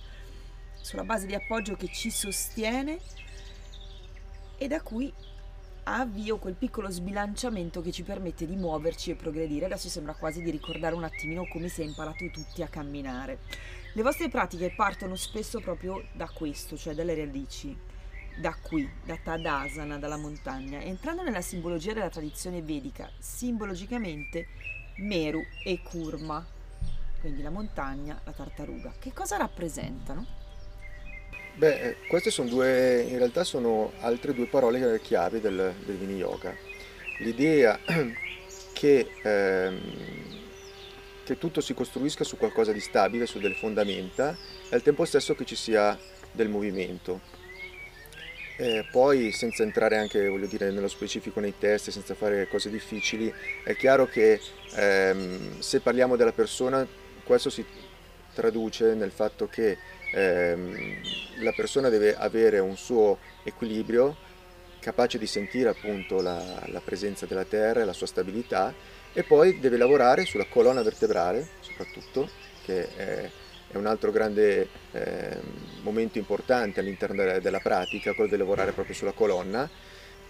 [0.80, 3.00] Sulla base di appoggio che ci sostiene
[4.62, 5.10] e da qui
[5.84, 9.64] avvio quel piccolo sbilanciamento che ci permette di muoverci e progredire.
[9.64, 13.38] Adesso sembra quasi di ricordare un attimino come si è imparato tutti a camminare.
[13.94, 17.74] Le vostre pratiche partono spesso proprio da questo, cioè dalle radici,
[18.38, 20.82] da qui, da Tadasana, dalla montagna.
[20.82, 24.46] Entrando nella simbologia della tradizione vedica, simbologicamente
[24.98, 26.46] Meru e Kurma,
[27.18, 28.92] quindi la montagna, la tartaruga.
[28.98, 30.39] Che cosa rappresentano?
[31.54, 36.16] Beh, eh, queste sono due, in realtà sono altre due parole chiave del, del Vini
[36.16, 36.54] Yoga.
[37.18, 37.78] L'idea
[38.72, 39.80] che, ehm,
[41.24, 44.36] che tutto si costruisca su qualcosa di stabile, su delle fondamenta,
[44.70, 45.98] e al tempo stesso che ci sia
[46.32, 47.20] del movimento.
[48.56, 53.32] Eh, poi, senza entrare anche voglio dire, nello specifico nei test, senza fare cose difficili,
[53.64, 54.40] è chiaro che
[54.76, 56.86] ehm, se parliamo della persona,
[57.24, 57.64] questo si
[58.34, 59.76] traduce nel fatto che
[60.12, 61.00] ehm,
[61.38, 64.28] la persona deve avere un suo equilibrio
[64.80, 68.72] capace di sentire appunto la, la, presenza della terra e la sua stabilità
[69.12, 72.28] e poi deve lavorare sulla colonna vertebrale soprattutto
[72.64, 73.30] che è,
[73.70, 75.38] è un altro grande eh,
[75.82, 79.68] momento importante all'interno della, della, pratica, quello di lavorare proprio sulla colonna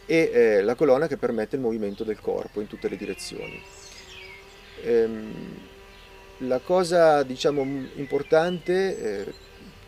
[0.05, 3.62] e eh, la colonna che permette il movimento del corpo in tutte le direzioni.
[4.83, 5.68] Ehm,
[6.39, 7.62] la cosa diciamo
[7.95, 9.33] importante eh,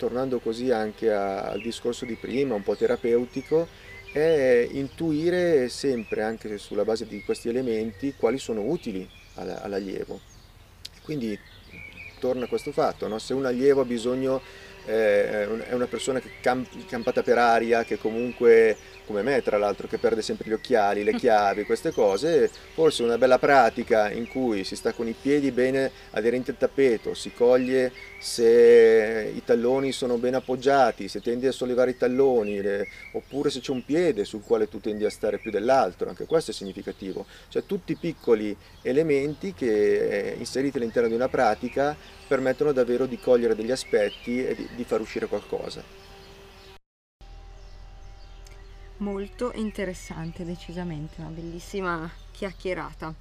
[0.02, 3.68] tornando così anche a, al discorso di prima, un po' terapeutico,
[4.12, 10.18] è intuire sempre, anche sulla base di questi elementi, quali sono utili all'allievo.
[11.04, 11.38] Quindi
[12.18, 13.20] torna questo fatto, no?
[13.20, 14.42] se un allievo ha bisogno
[14.86, 18.76] eh, è una persona che camp- campata per aria, che comunque,
[19.06, 23.18] come me tra l'altro, che perde sempre gli occhiali, le chiavi, queste cose, forse una
[23.18, 27.92] bella pratica in cui si sta con i piedi bene aderenti al tappeto, si coglie
[28.18, 32.86] se i talloni sono ben appoggiati, se tendi a sollevare i talloni, le...
[33.12, 36.52] oppure se c'è un piede sul quale tu tendi a stare più dell'altro, anche questo
[36.52, 37.26] è significativo.
[37.48, 41.96] Cioè tutti piccoli elementi che eh, inseriti all'interno di una pratica
[42.28, 46.11] permettono davvero di cogliere degli aspetti e di, di far uscire qualcosa.
[49.02, 53.12] Molto interessante, decisamente, una bellissima chiacchierata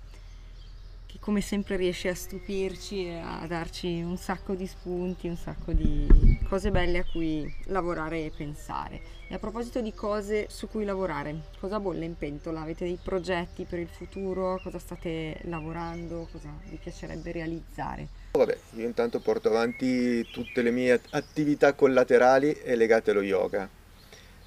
[1.08, 5.72] che come sempre riesce a stupirci e a darci un sacco di spunti, un sacco
[5.72, 9.02] di cose belle a cui lavorare e pensare.
[9.28, 12.62] E a proposito di cose su cui lavorare, cosa bolle in pentola?
[12.62, 14.60] Avete dei progetti per il futuro?
[14.62, 16.28] Cosa state lavorando?
[16.32, 18.08] Cosa vi piacerebbe realizzare?
[18.34, 23.80] Vabbè, io intanto porto avanti tutte le mie attività collaterali e legate allo yoga.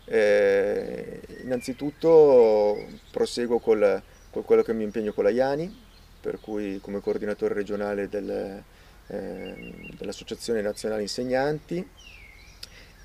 [0.07, 5.83] Eh, innanzitutto proseguo col, con quello che mi impegno con la Iani,
[6.21, 8.63] per cui come coordinatore regionale del,
[9.07, 11.87] eh, dell'Associazione Nazionale Insegnanti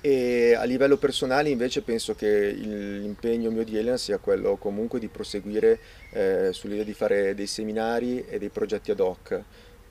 [0.02, 5.08] e a livello personale invece penso che l'impegno mio di Elena sia quello comunque di
[5.08, 5.78] proseguire
[6.12, 9.42] eh, sull'idea di fare dei seminari e dei progetti ad hoc.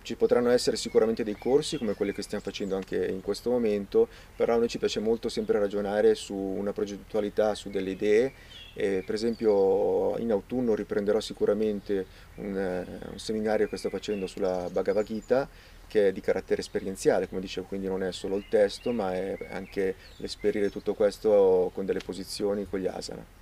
[0.02, 4.08] Ci potranno essere sicuramente dei corsi come quelli che stiamo facendo anche in questo momento,
[4.36, 8.34] però a noi ci piace molto sempre ragionare su una progettualità, su delle idee
[8.74, 14.70] e per esempio in autunno riprenderò sicuramente un, eh, un, seminario che sto facendo sulla
[14.72, 15.50] Bhagavad Gita
[15.88, 19.38] che è di carattere esperienziale, come dicevo, quindi non è solo il testo ma è
[19.52, 23.39] anche l'esperire tutto questo con delle posizioni, con gli asana.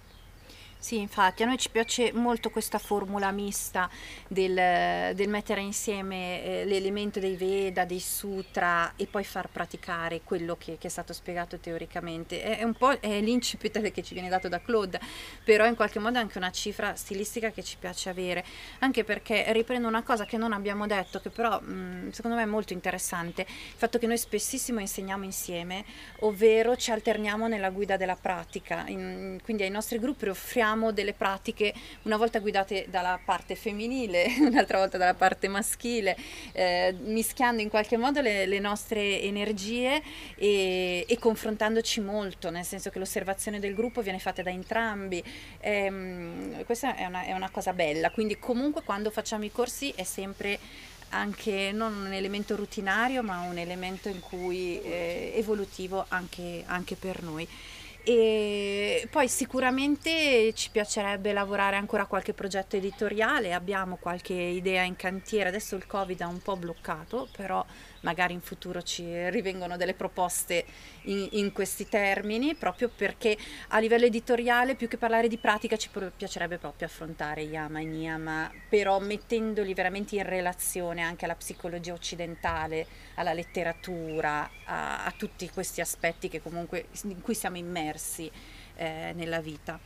[0.79, 3.89] Sì, infatti a noi ci piace molto questa formula mista
[4.27, 10.55] del, del mettere insieme eh, l'elemento dei Veda, dei Sutra e poi far praticare quello
[10.55, 12.41] che, che è stato spiegato teoricamente.
[12.41, 14.99] È, è un po' è l'incipit che ci viene dato da Claude,
[15.43, 18.45] però in qualche modo è anche una cifra stilistica che ci piace avere,
[18.79, 22.45] anche perché riprendo una cosa che non abbiamo detto, che però mh, secondo me è
[22.45, 25.83] molto interessante, il fatto che noi spessissimo insegniamo insieme,
[26.19, 31.13] ovvero ci alterniamo nella guida della pratica, in, quindi ai nostri gruppi offriamo facciamo delle
[31.13, 36.17] pratiche una volta guidate dalla parte femminile, un'altra volta dalla parte maschile,
[36.51, 40.01] eh, mischiando in qualche modo le, le nostre energie
[40.35, 45.23] e, e, confrontandoci molto, nel senso che l'osservazione del gruppo viene fatta da entrambi.
[45.61, 50.03] Ehm, questa è una, è una cosa bella, quindi comunque quando facciamo i corsi è
[50.03, 50.59] sempre
[51.11, 57.23] anche non un elemento rutinario ma un elemento in cui eh, evolutivo anche, anche per
[57.23, 57.47] noi.
[58.09, 64.95] E poi sicuramente ci piacerebbe lavorare ancora a qualche progetto editoriale, abbiamo qualche idea in
[64.95, 67.65] cantiere, adesso il Covid ha un po' bloccato, però
[68.01, 70.63] magari in futuro ci rivengono delle proposte
[71.03, 73.35] in, in, questi termini, proprio perché
[73.69, 78.49] a livello editoriale più che parlare di pratica ci piacerebbe proprio affrontare Yama e Niyama,
[78.69, 85.81] però mettendoli veramente in relazione anche alla psicologia occidentale, alla letteratura, a, a tutti questi
[85.81, 87.95] aspetti comunque, in cui siamo immersi
[88.75, 89.79] eh, nella vita.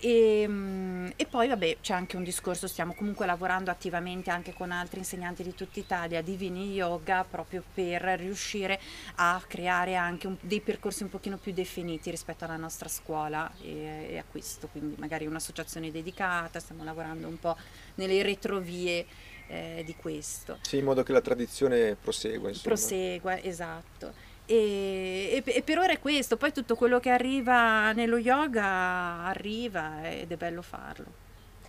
[0.00, 4.70] E, ehm, e, poi vabbè c'è anche un discorso, stiamo comunque lavorando attivamente anche con
[4.70, 8.78] altri insegnanti di tutta Italia di Vini Yoga proprio per riuscire
[9.16, 14.08] a creare anche un, dei percorsi un pochino più definiti rispetto alla nostra scuola e,
[14.10, 17.56] e a questo, quindi magari un'associazione dedicata, stiamo lavorando un po'
[17.96, 19.04] nelle retrovie
[19.48, 20.58] eh, di questo.
[20.60, 22.48] Sì, in modo che la tradizione prosegua.
[22.48, 22.74] Insomma.
[22.74, 24.27] Prosegua, esatto.
[24.50, 30.10] E, e, e, per ora è questo, poi tutto quello che arriva nello yoga arriva
[30.10, 31.04] ed è bello farlo.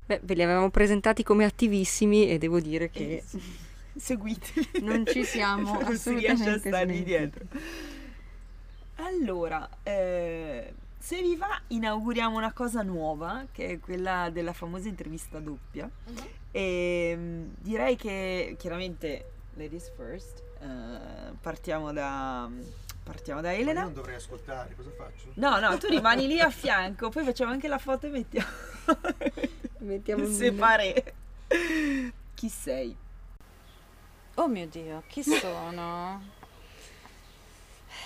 [0.05, 3.39] Beh, ve li avevamo presentati come attivissimi e devo dire che eh,
[3.99, 4.79] seguiteli.
[4.79, 7.45] Non ci siamo non assolutamente si riesce dietro.
[8.95, 15.39] Allora, eh, se vi va inauguriamo una cosa nuova, che è quella della famosa intervista
[15.39, 15.89] doppia.
[16.05, 16.15] Uh-huh.
[16.51, 22.49] E ehm, direi che chiaramente ladies first Uh, partiamo da
[23.03, 23.79] partiamo da Elena.
[23.79, 25.31] Ma non dovrei ascoltare, cosa faccio?
[25.35, 28.47] No, no, tu rimani lì a fianco, poi facciamo anche la foto e mettiamo
[29.79, 31.13] mettiamo separe.
[32.35, 32.95] Chi sei?
[34.35, 36.37] Oh mio Dio, chi sono?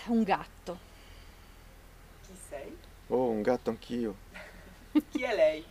[0.08, 0.80] un gatto.
[2.26, 2.78] Chi sei?
[3.08, 4.16] Oh, un gatto anch'io.
[5.10, 5.66] Chi è lei?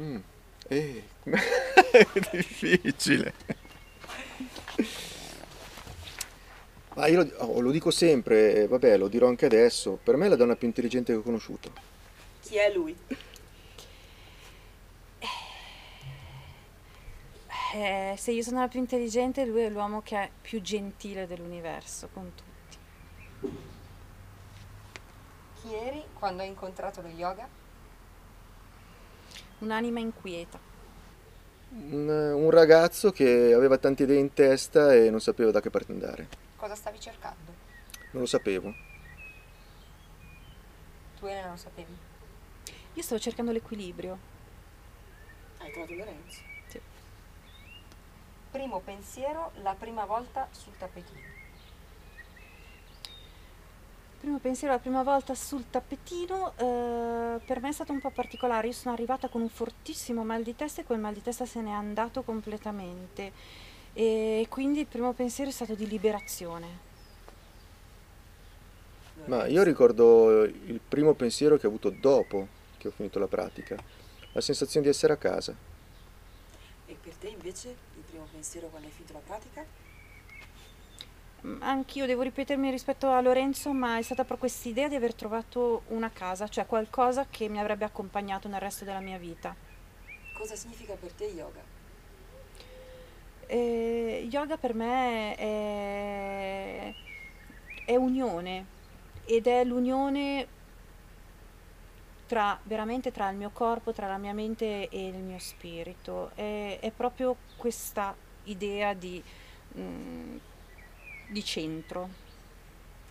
[0.00, 0.18] Mm.
[0.68, 3.32] Eh, è difficile.
[6.94, 9.98] Ma io lo, oh, lo, dico sempre, vabbè, lo dirò anche adesso.
[10.02, 11.72] Per me è la donna più intelligente che ho conosciuto.
[12.40, 12.96] Chi è lui?
[17.74, 22.08] Eh, se io sono la più intelligente, lui è l'uomo che è più gentile dell'universo
[22.10, 22.78] con tutti.
[25.60, 27.46] Chi eri quando hai incontrato lo yoga?
[29.58, 30.58] Un'anima inquieta.
[31.70, 35.92] Un, un ragazzo che aveva tante idee in testa e non sapeva da che parte
[35.92, 36.28] andare.
[36.56, 37.52] Cosa stavi cercando?
[38.12, 38.72] Non lo sapevo.
[41.18, 41.96] Tu Elena lo sapevi?
[42.94, 44.18] Io stavo cercando l'equilibrio.
[45.58, 46.40] Hai trovato Lorenzo?
[46.68, 46.80] Sì.
[48.50, 51.35] Primo pensiero, la prima volta sul tappetino.
[54.26, 58.66] Primo pensiero la prima volta sul tappetino, eh, per me è stato un po' particolare.
[58.66, 61.60] Io sono arrivata con un fortissimo mal di testa e quel mal di testa se
[61.60, 63.30] n'è andato completamente.
[63.92, 66.66] E quindi il primo pensiero è stato di liberazione.
[69.26, 72.48] Ma io ricordo il primo pensiero che ho avuto dopo
[72.78, 73.76] che ho finito la pratica,
[74.32, 75.54] la sensazione di essere a casa.
[76.86, 79.85] E per te invece il primo pensiero quando hai finito la pratica?
[81.60, 85.82] Anch'io devo ripetermi rispetto a Lorenzo, ma è stata proprio questa idea di aver trovato
[85.88, 89.54] una casa, cioè qualcosa che mi avrebbe accompagnato nel resto della mia vita.
[90.32, 91.60] Cosa significa per te yoga?
[93.46, 96.94] Eh, yoga per me è,
[97.84, 98.66] è unione
[99.24, 100.48] ed è l'unione
[102.26, 106.32] tra veramente tra il mio corpo, tra la mia mente e il mio spirito.
[106.34, 109.22] È, è proprio questa idea di,
[109.78, 110.36] mm,
[111.28, 112.08] di centro.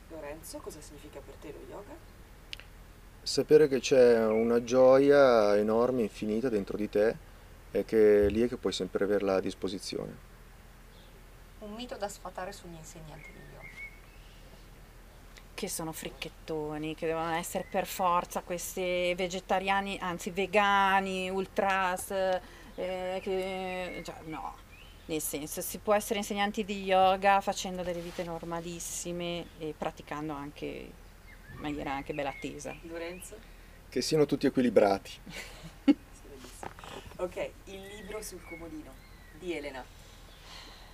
[0.09, 1.93] Lorenzo, cosa significa per te lo yoga?
[3.21, 7.15] Sapere che c'è una gioia enorme, infinita dentro di te
[7.71, 10.33] e che è lì è che puoi sempre averla a disposizione.
[11.59, 13.69] Un mito da sfatare sugli insegnanti di yoga.
[15.53, 24.01] che sono fricchettoni, che devono essere per forza questi vegetariani, anzi vegani, ultras, eh, che,
[24.03, 24.55] cioè, no,
[25.05, 30.65] nel senso si può essere insegnanti di yoga facendo delle vite normalissime e praticando anche
[30.65, 32.75] in maniera anche bella tesa.
[32.83, 33.37] Lorenzo?
[33.89, 35.11] Che siano tutti equilibrati.
[37.17, 38.91] Ok, il libro sul comodino
[39.39, 39.81] di Elena.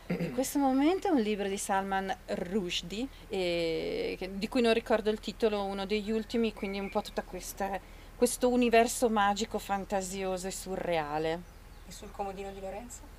[0.05, 5.19] In questo momento è un libro di Salman Rushdie, eh, di cui non ricordo il
[5.19, 11.41] titolo, uno degli ultimi, quindi un po' tutto questo universo magico, fantasioso e surreale.
[11.87, 13.10] E sul comodino di Lorenzo?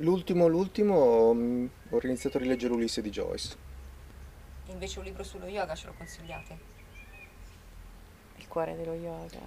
[0.00, 3.56] L'ultimo, l'ultimo, mh, ho iniziato a rileggere Ulisse di Joyce.
[4.66, 6.58] Invece un libro sullo yoga ce lo consigliate?
[8.36, 9.40] Il cuore dello yoga.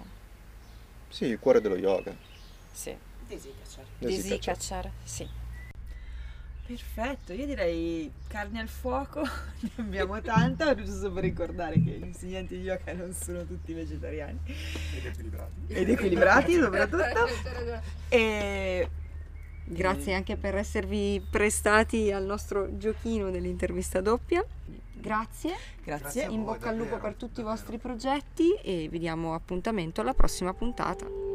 [1.08, 2.14] Sì, il cuore dello yoga.
[2.70, 2.94] Sì.
[3.26, 3.84] Desikachar.
[3.98, 4.82] Desi Desi Kachar.
[4.82, 5.28] Kachar, sì.
[6.66, 9.22] Perfetto, io direi carne al fuoco,
[9.60, 14.38] ne abbiamo tanta, giusto per ricordare che gli insegnanti di yoga non sono tutti vegetariani
[14.94, 15.52] Ed equilibrati.
[15.68, 17.80] ed equilibrati soprattutto.
[18.08, 18.88] E
[19.64, 24.44] Grazie anche per esservi prestati al nostro giochino dell'intervista doppia.
[24.92, 26.26] Grazie, grazie.
[26.30, 30.54] in bocca al lupo per tutti i vostri progetti e vi diamo appuntamento alla prossima
[30.54, 31.31] puntata.